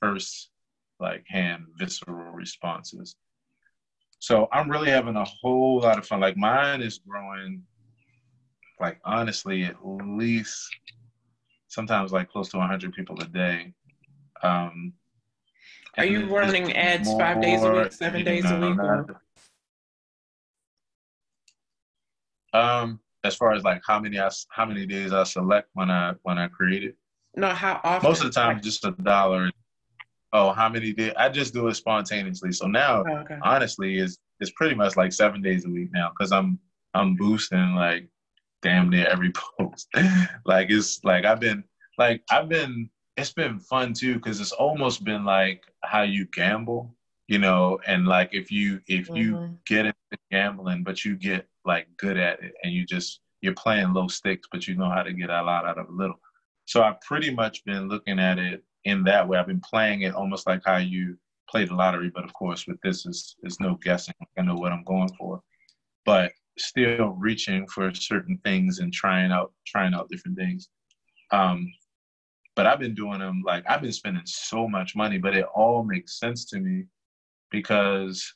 first 0.01 0.49
like 0.99 1.23
hand 1.27 1.65
visceral 1.77 2.31
responses 2.31 3.15
so 4.19 4.48
i'm 4.51 4.69
really 4.69 4.89
having 4.89 5.15
a 5.15 5.25
whole 5.25 5.81
lot 5.81 5.98
of 5.98 6.05
fun 6.05 6.19
like 6.19 6.38
mine 6.38 6.81
is 6.81 7.00
growing 7.00 7.62
like 8.79 9.00
honestly 9.05 9.63
at 9.63 9.75
least 9.84 10.75
sometimes 11.67 12.12
like 12.12 12.29
close 12.29 12.50
to 12.50 12.57
100 12.57 12.93
people 12.93 13.19
a 13.22 13.25
day 13.25 13.74
um 14.43 14.93
are 15.98 16.05
you 16.05 16.25
running 16.25 16.74
ads 16.74 17.13
five 17.13 17.41
days 17.41 17.63
a 17.63 17.72
week, 17.72 17.91
seven 17.93 18.24
days 18.24 18.43
a 18.51 18.60
week? 18.60 18.77
Or? 18.77 19.22
Um, 22.53 23.00
as 23.24 23.36
far 23.36 23.53
as 23.53 23.63
like 23.63 23.81
how 23.86 24.00
many 24.00 24.19
I, 24.19 24.29
how 24.50 24.65
many 24.65 24.86
days 24.86 25.13
I 25.13 25.24
select 25.24 25.69
when 25.74 25.89
I 25.89 26.13
when 26.24 26.38
I 26.38 26.48
create 26.48 26.84
it. 26.84 26.95
No, 27.36 27.50
how 27.50 27.79
often? 27.84 28.10
Most 28.10 28.22
of 28.24 28.27
the 28.27 28.34
time, 28.34 28.62
just 28.62 28.86
a 28.86 28.91
dollar. 28.91 29.51
Oh, 30.35 30.51
how 30.51 30.67
many 30.67 30.91
did 30.91 31.15
I 31.15 31.29
just 31.29 31.53
do 31.53 31.69
it 31.69 31.75
spontaneously. 31.75 32.51
So 32.51 32.67
now, 32.67 33.05
oh, 33.07 33.17
okay. 33.19 33.37
honestly, 33.41 33.99
is 33.99 34.19
it's 34.41 34.51
pretty 34.51 34.75
much 34.75 34.97
like 34.97 35.13
seven 35.13 35.41
days 35.41 35.65
a 35.65 35.69
week 35.69 35.89
now 35.93 36.09
because 36.09 36.33
I'm 36.33 36.59
I'm 36.93 37.15
boosting 37.15 37.73
like 37.75 38.09
damn 38.61 38.89
near 38.89 39.07
every 39.07 39.31
post. 39.59 39.87
like 40.45 40.69
it's 40.69 40.99
like 41.05 41.23
I've 41.23 41.39
been 41.39 41.63
like 41.97 42.21
I've 42.29 42.49
been 42.49 42.89
it's 43.15 43.31
been 43.31 43.59
fun 43.59 43.93
too 43.93 44.15
because 44.15 44.41
it's 44.41 44.51
almost 44.51 45.05
been 45.05 45.23
like 45.23 45.63
how 45.83 46.01
you 46.01 46.25
gamble 46.33 46.93
you 47.29 47.39
know 47.39 47.79
and 47.87 48.05
like 48.05 48.29
if 48.33 48.51
you 48.51 48.81
if 48.87 49.05
mm-hmm. 49.05 49.15
you 49.15 49.57
get 49.65 49.85
into 49.85 50.17
gambling 50.31 50.83
but 50.83 51.05
you 51.05 51.15
get 51.15 51.47
like 51.63 51.87
good 51.95 52.17
at 52.17 52.43
it 52.43 52.53
and 52.63 52.73
you 52.73 52.85
just 52.85 53.21
you're 53.41 53.53
playing 53.53 53.93
low 53.93 54.09
stakes 54.09 54.49
but 54.51 54.67
you 54.67 54.75
know 54.75 54.89
how 54.89 55.01
to 55.01 55.13
get 55.13 55.29
a 55.29 55.41
lot 55.43 55.65
out 55.65 55.77
of 55.77 55.87
a 55.87 55.91
little 55.91 56.19
so 56.65 56.83
i've 56.83 56.99
pretty 57.01 57.33
much 57.33 57.63
been 57.63 57.87
looking 57.87 58.19
at 58.19 58.37
it 58.37 58.63
in 58.85 59.03
that 59.03 59.27
way. 59.27 59.37
I've 59.37 59.47
been 59.47 59.61
playing 59.61 60.03
it 60.03 60.13
almost 60.13 60.47
like 60.47 60.61
how 60.65 60.77
you 60.77 61.17
play 61.49 61.65
the 61.65 61.75
lottery 61.75 62.11
but 62.13 62.23
of 62.23 62.33
course 62.33 62.65
with 62.67 62.81
this 62.81 63.05
is 63.05 63.35
is 63.43 63.59
no 63.59 63.75
guessing. 63.83 64.15
I 64.37 64.41
know 64.41 64.55
what 64.55 64.71
i'm 64.71 64.83
going 64.83 65.09
for. 65.17 65.41
But 66.05 66.31
still 66.57 67.09
reaching 67.19 67.67
for 67.67 67.93
certain 67.93 68.39
things 68.43 68.79
and 68.79 68.93
trying 68.93 69.31
out 69.31 69.51
trying 69.67 69.93
out 69.93 70.09
different 70.09 70.37
things. 70.37 70.69
Um 71.31 71.71
but 72.55 72.65
I've 72.65 72.79
been 72.79 72.95
doing 72.95 73.19
them 73.19 73.43
like 73.45 73.63
I've 73.69 73.81
been 73.81 73.91
spending 73.91 74.25
so 74.25 74.67
much 74.67 74.95
money, 74.95 75.17
but 75.17 75.35
it 75.35 75.45
all 75.53 75.83
makes 75.83 76.19
sense 76.19 76.45
to 76.45 76.59
me 76.59 76.85
because 77.51 78.33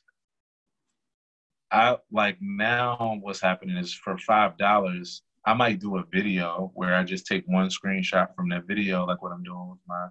I 1.72 1.96
like 2.10 2.36
now 2.40 3.18
what's 3.22 3.40
happening 3.40 3.76
is 3.76 3.94
for 3.94 4.18
five 4.18 4.58
dollars, 4.58 5.22
I 5.46 5.54
might 5.54 5.80
do 5.80 5.98
a 5.98 6.04
video 6.12 6.70
where 6.74 6.94
I 6.94 7.04
just 7.04 7.26
take 7.26 7.44
one 7.46 7.68
screenshot 7.68 8.34
from 8.34 8.48
that 8.50 8.66
video, 8.66 9.06
like 9.06 9.22
what 9.22 9.32
I'm 9.32 9.42
doing 9.42 9.70
with 9.70 9.78
my 9.86 10.08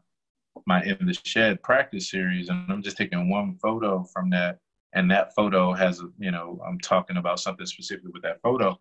my 0.66 0.84
in 0.84 1.06
the 1.06 1.18
shed 1.24 1.62
practice 1.64 2.10
series, 2.10 2.50
and 2.50 2.72
I'm 2.72 2.84
just 2.84 2.98
taking 2.98 3.30
one 3.30 3.58
photo 3.62 4.04
from 4.14 4.30
that, 4.32 4.60
and 4.94 5.10
that 5.12 5.34
photo 5.36 5.74
has 5.74 6.02
you 6.20 6.32
know 6.32 6.62
I'm 6.68 6.80
talking 6.80 7.18
about 7.18 7.40
something 7.40 7.66
specific 7.66 8.14
with 8.14 8.24
that 8.24 8.42
photo, 8.42 8.78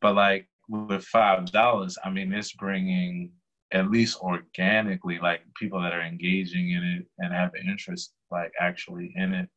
but 0.00 0.14
like 0.14 0.48
with 0.68 1.04
five 1.04 1.50
dollars, 1.50 1.98
I 2.04 2.10
mean 2.10 2.32
it's 2.32 2.52
bringing 2.52 3.32
at 3.72 3.90
least 3.90 4.18
organically 4.20 5.18
like 5.20 5.42
people 5.54 5.80
that 5.80 5.92
are 5.92 6.02
engaging 6.02 6.70
in 6.70 6.82
it 6.82 7.06
and 7.18 7.32
have 7.32 7.52
interest 7.54 8.12
like 8.30 8.52
actually 8.60 9.12
in 9.16 9.32
it 9.32 9.48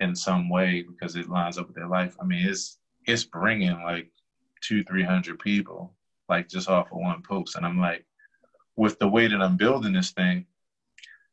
in 0.00 0.16
some 0.16 0.48
way 0.48 0.82
because 0.82 1.14
it 1.14 1.28
lines 1.28 1.58
up 1.58 1.66
with 1.66 1.76
their 1.76 1.88
life. 1.88 2.16
I 2.20 2.24
mean, 2.24 2.46
it's 2.46 2.78
it's 3.06 3.24
bringing 3.24 3.82
like 3.82 4.10
two, 4.62 4.82
three 4.84 5.04
hundred 5.04 5.38
people 5.38 5.94
like 6.28 6.48
just 6.48 6.68
off 6.68 6.92
of 6.92 6.98
one 6.98 7.22
post, 7.22 7.56
and 7.56 7.64
I'm 7.64 7.78
like, 7.78 8.04
with 8.76 8.98
the 8.98 9.08
way 9.08 9.26
that 9.26 9.42
I'm 9.42 9.56
building 9.56 9.92
this 9.92 10.10
thing, 10.12 10.46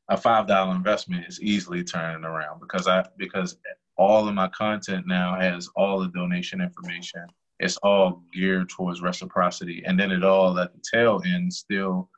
a 0.09 0.17
five 0.17 0.47
dollar 0.47 0.75
investment 0.75 1.25
is 1.27 1.41
easily 1.41 1.83
turning 1.83 2.23
around 2.23 2.59
because 2.59 2.87
I 2.87 3.05
because 3.17 3.57
all 3.97 4.27
of 4.27 4.33
my 4.35 4.47
content 4.49 5.07
now 5.07 5.39
has 5.39 5.69
all 5.75 5.99
the 5.99 6.07
donation 6.09 6.61
information. 6.61 7.25
It's 7.59 7.77
all 7.77 8.21
geared 8.33 8.69
towards 8.69 9.01
reciprocity, 9.01 9.83
and 9.85 9.99
then 9.99 10.11
it 10.11 10.23
all 10.23 10.57
at 10.59 10.73
the 10.73 10.81
tail 10.93 11.21
end 11.25 11.51
still 11.51 12.09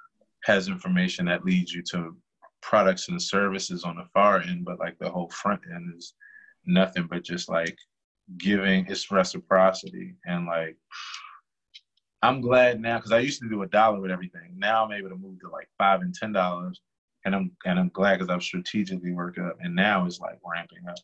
has 0.43 0.67
information 0.67 1.25
that 1.25 1.46
leads 1.46 1.74
you 1.74 1.81
to 1.91 2.15
products 2.62 3.10
and 3.10 3.22
services 3.22 3.84
on 3.84 3.96
the 3.96 4.05
far 4.13 4.41
end, 4.41 4.65
but 4.65 4.79
like 4.79 4.98
the 5.00 5.10
whole 5.10 5.29
front 5.29 5.62
end 5.74 5.93
is 5.98 6.13
nothing 6.65 7.08
but 7.10 7.24
just 7.24 7.50
like 7.50 7.77
giving 8.38 8.86
its 8.88 9.10
reciprocity 9.12 10.13
and 10.25 10.46
like 10.46 10.77
I'm 12.22 12.41
glad 12.41 12.81
now 12.81 12.98
because 12.98 13.13
I 13.13 13.19
used 13.19 13.41
to 13.41 13.50
do 13.50 13.63
a 13.63 13.67
dollar 13.67 14.01
with 14.01 14.12
everything. 14.12 14.55
Now 14.58 14.84
I'm 14.84 14.91
able 14.91 15.10
to 15.10 15.15
move 15.15 15.39
to 15.39 15.50
like 15.50 15.69
five 15.77 16.01
and 16.01 16.13
ten 16.13 16.34
dollars, 16.34 16.81
and 17.25 17.35
I'm 17.35 17.51
and 17.65 17.79
I'm 17.79 17.89
glad 17.89 18.19
because 18.19 18.33
I've 18.33 18.43
strategically 18.43 19.11
worked 19.11 19.39
up, 19.39 19.57
and 19.61 19.75
now 19.75 20.05
it's 20.05 20.19
like 20.19 20.39
ramping 20.45 20.88
up. 20.88 20.97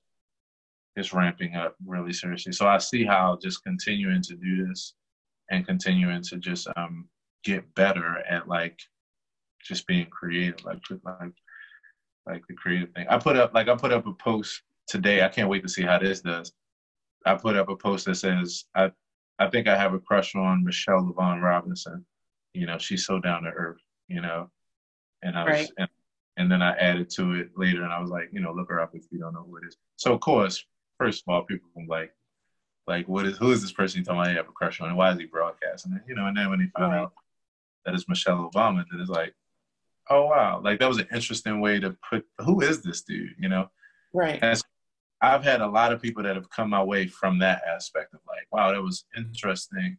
It's 0.95 1.13
ramping 1.13 1.55
up 1.55 1.75
really 1.85 2.13
seriously. 2.13 2.53
So 2.53 2.67
I 2.67 2.77
see 2.77 3.03
how 3.03 3.37
just 3.41 3.63
continuing 3.63 4.21
to 4.23 4.35
do 4.35 4.65
this 4.65 4.93
and 5.49 5.67
continuing 5.67 6.21
to 6.23 6.37
just 6.37 6.67
um 6.75 7.07
get 7.43 7.73
better 7.75 8.23
at 8.29 8.47
like 8.47 8.79
just 9.63 9.85
being 9.87 10.07
creative, 10.07 10.63
like 10.63 10.79
like 11.03 11.33
like 12.25 12.43
the 12.47 12.55
creative 12.55 12.91
thing. 12.93 13.07
I 13.09 13.17
put 13.17 13.35
up 13.35 13.53
like 13.53 13.67
I 13.67 13.75
put 13.75 13.91
up 13.91 14.07
a 14.07 14.13
post 14.13 14.61
today. 14.87 15.23
I 15.23 15.29
can't 15.29 15.49
wait 15.49 15.63
to 15.63 15.69
see 15.69 15.83
how 15.83 15.99
this 15.99 16.21
does. 16.21 16.53
I 17.25 17.35
put 17.35 17.55
up 17.55 17.69
a 17.69 17.75
post 17.75 18.05
that 18.05 18.15
says, 18.15 18.65
I, 18.75 18.91
I 19.39 19.49
think 19.49 19.67
I 19.67 19.75
have 19.75 19.93
a 19.93 19.99
crush 19.99 20.35
on 20.35 20.63
Michelle 20.63 21.05
LaVaughn 21.05 21.41
Robinson. 21.41 22.05
You 22.53 22.67
know, 22.67 22.77
she's 22.77 23.05
so 23.05 23.19
down 23.19 23.43
to 23.43 23.49
earth, 23.49 23.81
you 24.07 24.21
know. 24.21 24.49
And 25.23 25.35
I 25.35 25.43
was 25.43 25.51
Right. 25.51 25.69
and, 25.77 25.89
and 26.37 26.51
then 26.51 26.61
I 26.61 26.75
added 26.77 27.09
to 27.11 27.33
it 27.33 27.51
later 27.55 27.83
and 27.83 27.93
I 27.93 27.99
was 27.99 28.09
like, 28.09 28.29
you 28.31 28.41
know, 28.41 28.51
look 28.51 28.69
her 28.69 28.81
up 28.81 28.91
if 28.93 29.05
you 29.11 29.19
don't 29.19 29.33
know 29.33 29.45
who 29.47 29.57
it 29.57 29.63
is. 29.67 29.77
So 29.95 30.13
of 30.13 30.19
course, 30.19 30.63
first 30.97 31.23
of 31.25 31.33
all, 31.33 31.43
people 31.43 31.69
like 31.87 32.13
like 32.87 33.07
what 33.07 33.25
is 33.25 33.37
who 33.37 33.51
is 33.51 33.61
this 33.61 33.71
person 33.71 33.99
you 33.99 34.05
talking 34.05 34.19
about 34.21 34.31
you 34.31 34.37
have 34.37 34.49
a 34.49 34.51
crush 34.51 34.79
on 34.81 34.89
and 34.89 34.97
why 34.97 35.11
is 35.11 35.17
he 35.17 35.25
broadcasting 35.25 35.93
it? 35.93 36.03
You 36.07 36.15
know, 36.15 36.27
and 36.27 36.37
then 36.37 36.49
when 36.49 36.59
he 36.59 36.67
found 36.77 36.91
Right. 36.93 37.01
out 37.01 37.13
that 37.85 37.95
it's 37.95 38.07
Michelle 38.09 38.49
Obama, 38.49 38.83
then 38.91 38.99
it's 38.99 39.09
like, 39.09 39.33
oh 40.09 40.25
wow. 40.25 40.61
Like 40.63 40.79
that 40.79 40.87
was 40.87 40.97
an 40.99 41.07
interesting 41.13 41.61
way 41.61 41.79
to 41.79 41.95
put 42.09 42.25
who 42.39 42.61
is 42.61 42.81
this 42.81 43.01
dude, 43.01 43.35
you 43.39 43.49
know? 43.49 43.69
Right. 44.13 44.39
And 44.41 44.61
I've 45.21 45.43
had 45.43 45.61
a 45.61 45.67
lot 45.67 45.93
of 45.93 46.01
people 46.01 46.23
that 46.23 46.35
have 46.35 46.49
come 46.49 46.69
my 46.69 46.83
way 46.83 47.07
from 47.07 47.39
that 47.39 47.63
aspect 47.65 48.13
of 48.13 48.19
like, 48.27 48.47
wow, 48.51 48.71
that 48.71 48.81
was 48.81 49.05
interesting. 49.17 49.97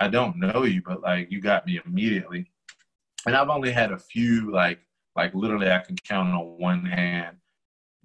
I 0.00 0.08
don't 0.08 0.38
know 0.38 0.64
you, 0.64 0.82
but 0.84 1.02
like 1.02 1.30
you 1.30 1.40
got 1.40 1.66
me 1.66 1.80
immediately. 1.84 2.50
And 3.26 3.36
I've 3.36 3.48
only 3.48 3.70
had 3.72 3.92
a 3.92 3.98
few 3.98 4.52
like 4.52 4.80
like 5.16 5.34
literally 5.34 5.70
I 5.70 5.78
can 5.78 5.96
count 5.96 6.28
on 6.34 6.58
one 6.58 6.84
hand 6.84 7.38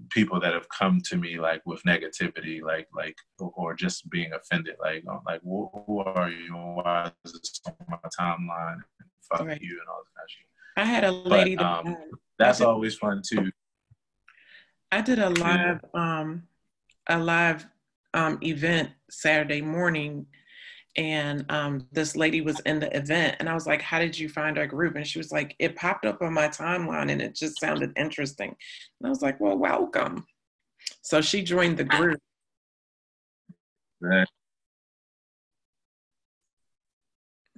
people 0.10 0.40
that 0.40 0.54
have 0.54 0.68
come 0.70 1.00
to 1.10 1.16
me 1.18 1.40
like 1.40 1.62
with 1.66 1.84
negativity, 1.84 2.62
like 2.62 2.88
like 2.96 3.16
or 3.40 3.76
just 3.76 4.10
being 4.10 4.32
offended, 4.34 4.76
like 4.80 5.04
oh, 5.10 5.22
like 5.26 5.42
who, 5.44 5.70
who 5.86 6.00
are 6.00 6.30
you? 6.30 6.54
Why 6.54 7.12
is 7.26 7.34
this 7.34 7.62
on 7.68 7.74
my 7.88 7.98
timeline? 8.20 8.78
Fuck 9.30 9.48
Right. 9.48 9.62
you 9.62 9.80
and 9.80 9.88
all 9.90 10.04
kind 10.16 10.26
of 10.26 10.30
shit. 10.30 10.46
I 10.78 10.86
had 10.86 11.04
a 11.04 11.12
lady 11.12 11.56
that 11.56 11.66
um, 11.66 11.88
um, 11.88 11.98
That's 12.40 12.62
Okay. 12.62 12.70
always 12.70 12.96
fun 12.96 13.22
too. 13.28 13.52
I 14.92 15.02
did 15.02 15.20
a 15.20 15.30
live 15.30 15.82
um 15.94 16.44
a 17.08 17.20
live 17.20 17.66
um 18.14 18.40
event 18.42 18.90
Saturday 19.10 19.62
morning 19.62 20.26
and 20.98 21.46
um 21.50 21.88
this 21.92 22.16
lady 22.16 22.42
was 22.42 22.60
in 22.62 22.80
the 22.80 22.96
event 22.96 23.38
and 23.40 23.48
I 23.48 23.54
was 23.54 23.66
like, 23.66 23.82
How 23.82 24.00
did 24.00 24.18
you 24.18 24.28
find 24.28 24.58
our 24.58 24.68
group? 24.68 24.96
And 24.96 25.08
she 25.08 25.20
was 25.20 25.32
like, 25.32 25.56
It 25.60 25.76
popped 25.76 26.06
up 26.06 26.22
on 26.22 26.34
my 26.34 26.48
timeline 26.48 27.12
and 27.12 27.22
it 27.22 27.36
just 27.36 27.60
sounded 27.60 27.92
interesting. 27.96 28.50
And 28.50 29.08
I 29.08 29.10
was 29.10 29.22
like, 29.22 29.40
Well, 29.40 29.58
welcome. 29.58 30.26
So 31.02 31.22
she 31.22 31.44
joined 31.44 31.78
the 31.78 31.84
group. 31.86 32.20
Right. 34.02 34.28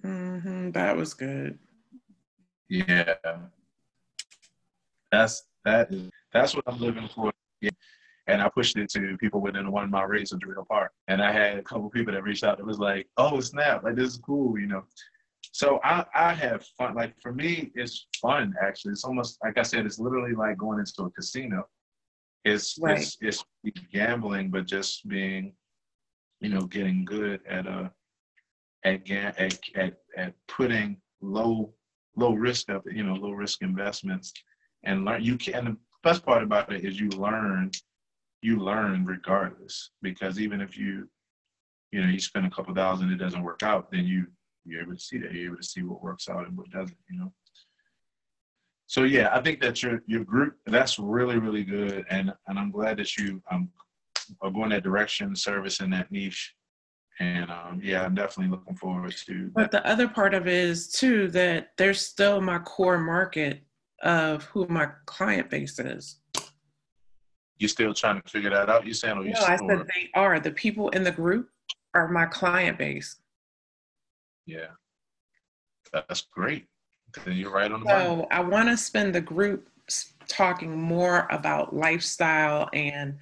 hmm 0.02 0.72
that 0.72 0.96
was 0.96 1.14
good. 1.14 1.58
Yeah. 2.70 3.14
That's 5.12 5.44
that 5.66 5.92
is 5.92 6.10
that's 6.32 6.56
what 6.56 6.66
I'm 6.68 6.80
living 6.80 7.10
for. 7.14 7.32
Yeah. 7.62 7.70
And 8.28 8.42
I 8.42 8.50
pushed 8.50 8.78
it 8.78 8.90
to 8.92 9.18
people 9.18 9.42
within 9.42 9.72
one 9.72 9.90
mile 9.90 10.06
radius 10.06 10.32
of 10.32 10.40
Dorito 10.40 10.66
Park. 10.68 10.92
And 11.08 11.22
I 11.22 11.32
had 11.32 11.58
a 11.58 11.64
couple 11.64 11.90
people 11.90 12.14
that 12.14 12.24
reached 12.24 12.44
out 12.44 12.58
that 12.58 12.66
was 12.66 12.80
like, 12.80 13.08
oh 13.18 13.40
snap, 13.42 13.84
like 13.84 13.96
this 13.96 14.14
is 14.14 14.18
cool, 14.18 14.58
you 14.58 14.68
know. 14.68 14.84
So 15.52 15.80
I, 15.84 16.06
I 16.16 16.34
have 16.34 16.66
fun. 16.78 16.96
Like 16.96 17.14
for 17.22 17.34
me, 17.34 17.72
it's 17.76 18.08
fun 18.22 18.56
actually. 18.62 18.94
It's 18.94 19.04
almost 19.04 19.38
like 19.44 19.58
I 19.58 19.62
said, 19.64 19.86
it's 19.86 20.00
literally 20.00 20.34
like 20.34 20.58
going 20.58 20.80
into 20.80 21.04
a 21.04 21.12
casino. 21.12 21.68
It's 22.46 22.78
Right. 22.82 23.00
it's 23.00 23.18
it's 23.22 23.44
gambling, 23.92 24.50
but 24.52 24.66
just 24.68 25.08
being, 25.08 25.54
you 26.40 26.50
know, 26.50 26.62
getting 26.62 27.06
good 27.06 27.42
at 27.48 27.68
uh 27.68 27.90
at 28.86 29.10
at 29.12 29.60
at, 29.76 29.94
at 30.18 30.34
putting 30.48 30.98
low 31.22 31.74
low 32.16 32.34
risk 32.34 32.70
of 32.70 32.84
you 32.92 33.04
know 33.04 33.16
low 33.16 33.32
risk 33.32 33.62
investments 33.62 34.34
and 34.84 35.06
learn 35.06 35.24
you 35.24 35.38
can 35.38 35.56
and 35.56 35.68
the 35.68 35.78
best 36.04 36.26
part 36.26 36.44
about 36.44 36.72
it 36.72 36.84
is 36.84 37.00
you 37.00 37.10
learn 37.10 37.72
you 38.44 38.60
learn 38.60 39.06
regardless 39.06 39.92
because 40.02 40.40
even 40.40 40.62
if 40.62 40.78
you 40.78 41.08
you 41.92 42.02
know 42.02 42.08
you 42.08 42.20
spend 42.20 42.46
a 42.46 42.50
couple 42.50 42.74
dollars 42.74 43.02
and 43.02 43.12
it 43.12 43.18
doesn't 43.18 43.44
work 43.44 43.64
out 43.64 43.92
then 43.92 44.06
you 44.06 44.26
you're 44.66 44.82
able 44.82 44.94
to 44.94 45.00
see 45.00 45.18
that 45.18 45.32
you're 45.32 45.48
able 45.48 45.58
to 45.58 45.64
see 45.64 45.84
what 45.84 46.04
works 46.04 46.30
out 46.30 46.48
and 46.48 46.58
what 46.58 46.70
doesn't 46.72 46.98
you 47.10 47.20
know 47.20 47.32
so 48.88 49.04
yeah 49.04 49.30
i 49.34 49.42
think 49.42 49.62
that 49.62 49.82
your 49.82 50.02
your 50.08 50.24
group 50.24 50.56
that's 50.66 51.00
really 51.00 51.38
really 51.38 51.64
good 51.64 52.06
and 52.10 52.34
and 52.48 52.60
i'm 52.60 52.72
glad 52.72 52.98
that 52.98 53.18
you 53.18 53.42
um 53.52 53.70
are 54.42 54.52
going 54.52 54.70
that 54.70 54.84
direction 54.84 55.36
service 55.36 55.80
in 55.80 55.90
that 55.90 56.12
niche 56.12 56.54
and 57.20 57.50
um 57.52 57.80
yeah 57.84 58.04
i'm 58.04 58.16
definitely 58.16 58.52
looking 58.52 58.76
forward 58.76 59.16
to 59.16 59.50
But 59.54 59.72
the 59.72 59.86
other 59.86 60.08
part 60.08 60.34
of 60.34 60.48
it 60.48 60.54
is 60.54 60.92
too 60.92 61.30
that 61.30 61.72
there's 61.78 62.02
still 62.06 62.42
my 62.42 62.60
core 62.60 62.98
market 62.98 63.64
of 64.02 64.44
who 64.46 64.68
my 64.68 64.90
client 65.06 65.50
base 65.50 65.80
is. 65.80 66.18
You 67.64 67.68
still 67.70 67.94
trying 67.94 68.22
to 68.22 68.30
figure 68.30 68.50
that 68.52 68.70
out 68.70 68.86
You're 68.86 68.94
saying 68.94 69.18
or 69.18 69.24
you 69.24 69.34
No, 69.34 69.40
I 69.40 69.56
said 69.56 69.88
they 69.88 70.10
are. 70.14 70.40
The 70.40 70.52
people 70.52 70.90
in 70.90 71.04
the 71.04 71.12
group 71.12 71.50
are 71.96 72.10
my 72.10 72.26
client 72.26 72.78
base. 72.78 73.16
Yeah. 74.46 74.68
That's 75.94 76.22
great. 76.22 76.68
Then 77.26 77.38
you're 77.38 77.52
right 77.52 77.72
on 77.72 77.84
the. 77.84 77.90
So 77.90 78.28
I 78.32 78.42
want 78.42 78.68
to 78.70 78.78
spend 78.78 79.16
the 79.16 79.22
group 79.22 79.70
talking 80.28 80.80
more 80.80 81.28
about 81.32 81.76
lifestyle 81.76 82.70
and 82.74 83.18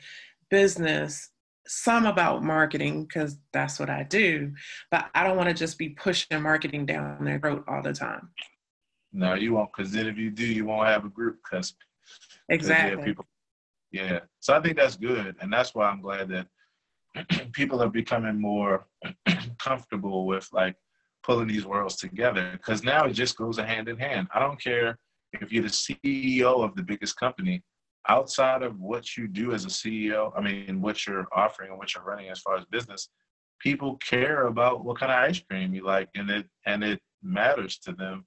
business, 0.49 1.29
some 1.67 2.05
about 2.05 2.43
marketing, 2.43 3.03
because 3.03 3.37
that's 3.53 3.79
what 3.79 3.89
I 3.89 4.03
do. 4.03 4.53
But 4.89 5.09
I 5.13 5.23
don't 5.23 5.37
want 5.37 5.49
to 5.49 5.55
just 5.55 5.77
be 5.77 5.89
pushing 5.89 6.41
marketing 6.41 6.85
down 6.85 7.23
their 7.23 7.39
throat 7.39 7.63
all 7.67 7.83
the 7.83 7.93
time. 7.93 8.29
No, 9.13 9.33
you 9.33 9.53
won't, 9.53 9.69
because 9.75 9.91
then 9.91 10.07
if 10.07 10.17
you 10.17 10.31
do, 10.31 10.45
you 10.45 10.65
won't 10.65 10.87
have 10.87 11.05
a 11.05 11.09
group. 11.09 11.39
Because 11.43 11.75
Exactly. 12.49 13.03
People. 13.03 13.25
Yeah. 13.91 14.19
So 14.39 14.53
I 14.53 14.61
think 14.61 14.77
that's 14.77 14.95
good, 14.95 15.35
and 15.41 15.51
that's 15.51 15.75
why 15.75 15.89
I'm 15.89 16.01
glad 16.01 16.29
that 16.29 17.51
people 17.53 17.81
are 17.81 17.89
becoming 17.89 18.39
more 18.39 18.87
comfortable 19.59 20.25
with 20.25 20.47
like 20.53 20.75
pulling 21.23 21.47
these 21.47 21.65
worlds 21.65 21.97
together. 21.97 22.51
Because 22.53 22.83
now 22.83 23.05
it 23.05 23.13
just 23.13 23.37
goes 23.37 23.57
hand 23.57 23.89
in 23.89 23.97
hand. 23.97 24.27
I 24.33 24.39
don't 24.39 24.61
care 24.61 24.97
if 25.33 25.51
you're 25.51 25.63
the 25.63 25.69
CEO 25.69 26.63
of 26.63 26.75
the 26.75 26.83
biggest 26.83 27.17
company. 27.17 27.63
Outside 28.07 28.63
of 28.63 28.79
what 28.79 29.15
you 29.15 29.27
do 29.27 29.53
as 29.53 29.65
a 29.65 29.67
CEO, 29.67 30.31
I 30.35 30.41
mean, 30.41 30.81
what 30.81 31.05
you're 31.05 31.27
offering 31.33 31.69
and 31.69 31.77
what 31.77 31.93
you're 31.93 32.03
running 32.03 32.29
as 32.29 32.39
far 32.39 32.57
as 32.57 32.65
business, 32.65 33.09
people 33.59 33.97
care 33.97 34.47
about 34.47 34.83
what 34.83 34.99
kind 34.99 35.11
of 35.11 35.19
ice 35.19 35.39
cream 35.39 35.73
you 35.75 35.85
like, 35.85 36.09
and 36.15 36.29
it 36.29 36.47
and 36.65 36.83
it 36.83 36.99
matters 37.21 37.77
to 37.77 37.91
them 37.91 38.25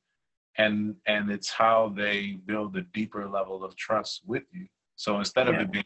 and 0.58 0.94
and 1.06 1.30
it's 1.30 1.50
how 1.50 1.92
they 1.96 2.38
build 2.46 2.76
a 2.76 2.82
deeper 2.82 3.28
level 3.28 3.64
of 3.64 3.76
trust 3.76 4.22
with 4.26 4.44
you. 4.52 4.66
So 4.96 5.18
instead 5.18 5.48
of 5.48 5.56
it 5.56 5.70
being 5.72 5.84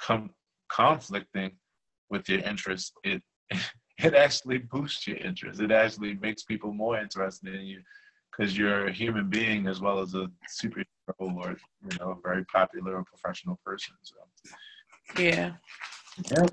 com- 0.00 0.30
conflicting, 0.68 1.52
with 2.10 2.28
your 2.28 2.40
interest, 2.40 2.92
it 3.04 3.22
it 3.98 4.14
actually 4.14 4.58
boosts 4.58 5.06
your 5.06 5.16
interest. 5.18 5.60
It 5.60 5.70
actually 5.70 6.14
makes 6.14 6.42
people 6.42 6.72
more 6.72 6.98
interested 6.98 7.54
in 7.54 7.62
you 7.66 7.80
because 8.30 8.56
you're 8.56 8.86
a 8.88 8.92
human 8.92 9.28
being 9.28 9.66
as 9.66 9.80
well 9.80 10.00
as 10.00 10.14
a 10.14 10.28
superhero 10.60 10.84
or 11.18 11.56
you 11.82 11.98
know 11.98 12.10
a 12.10 12.20
very 12.28 12.44
popular 12.46 12.96
and 12.96 13.06
professional 13.06 13.58
person. 13.64 13.94
So 14.02 14.16
Yeah, 15.18 15.52
Yep. 16.30 16.50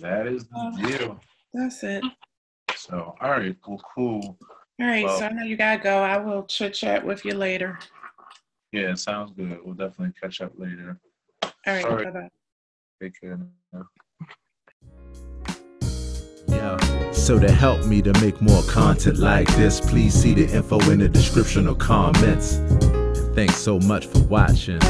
That 0.00 0.26
is 0.26 0.46
the 0.48 0.82
deal. 0.98 1.20
that's 1.54 1.82
it. 1.84 2.04
So, 2.74 3.14
all 3.20 3.30
right, 3.30 3.56
cool, 3.62 3.80
cool. 3.94 4.38
All 4.80 4.86
right, 4.86 5.04
Well- 5.04 5.18
so 5.18 5.26
I 5.26 5.32
know 5.32 5.44
you 5.44 5.56
gotta 5.56 5.82
go. 5.82 6.02
I 6.02 6.18
will 6.18 6.44
chit 6.44 6.74
chat 6.74 7.04
with 7.04 7.24
you 7.24 7.34
later. 7.34 7.78
Yeah, 8.76 8.90
it 8.90 8.98
sounds 8.98 9.32
good. 9.32 9.58
We'll 9.64 9.72
definitely 9.74 10.12
catch 10.20 10.42
up 10.42 10.52
later. 10.58 11.00
All 11.42 11.50
right, 11.66 11.84
All 11.86 11.96
right. 11.96 12.12
bye 12.12 12.20
bye. 12.20 12.28
Take 13.00 13.18
care. 13.18 13.38
now. 13.72 13.86
Yeah. 16.46 17.10
So 17.12 17.38
to 17.38 17.50
help 17.50 17.86
me 17.86 18.02
to 18.02 18.12
make 18.20 18.42
more 18.42 18.62
content 18.64 19.16
like 19.16 19.48
this, 19.56 19.80
please 19.80 20.12
see 20.12 20.34
the 20.34 20.54
info 20.54 20.78
in 20.90 20.98
the 20.98 21.08
description 21.08 21.66
or 21.68 21.74
comments. 21.74 22.56
Thanks 23.34 23.56
so 23.56 23.78
much 23.80 24.04
for 24.08 24.18
watching. 24.24 24.82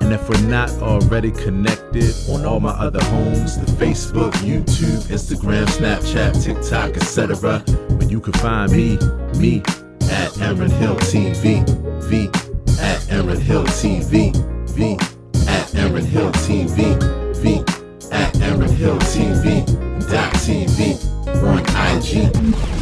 And 0.00 0.12
if 0.12 0.28
we're 0.28 0.48
not 0.48 0.68
already 0.82 1.30
connected 1.30 2.12
on 2.28 2.44
all 2.44 2.58
my 2.58 2.70
other 2.70 3.02
homes, 3.04 3.56
the 3.56 3.66
Facebook, 3.72 4.32
YouTube, 4.32 5.02
Instagram, 5.12 5.66
Snapchat, 5.66 6.42
TikTok, 6.42 6.96
etc., 6.96 7.60
where 7.96 8.08
you 8.10 8.20
can 8.20 8.32
find 8.32 8.72
me, 8.72 8.96
me 9.38 9.62
at 10.12 10.38
Aaron 10.40 10.70
Hill 10.70 10.96
TV, 10.96 11.64
V. 12.04 12.28
At 12.80 13.10
Aaron 13.10 13.40
Hill 13.40 13.64
TV, 13.64 14.34
V. 14.68 14.96
At 15.48 15.74
Aaron 15.74 16.04
Hill 16.04 16.30
TV, 16.32 16.76
V. 17.36 17.64
At 18.12 18.40
Aaron 18.42 18.68
Hill 18.68 18.98
TV, 18.98 19.64
dot 20.10 20.32
TV, 20.34 20.98
on 21.42 21.60
IG, 21.96 22.81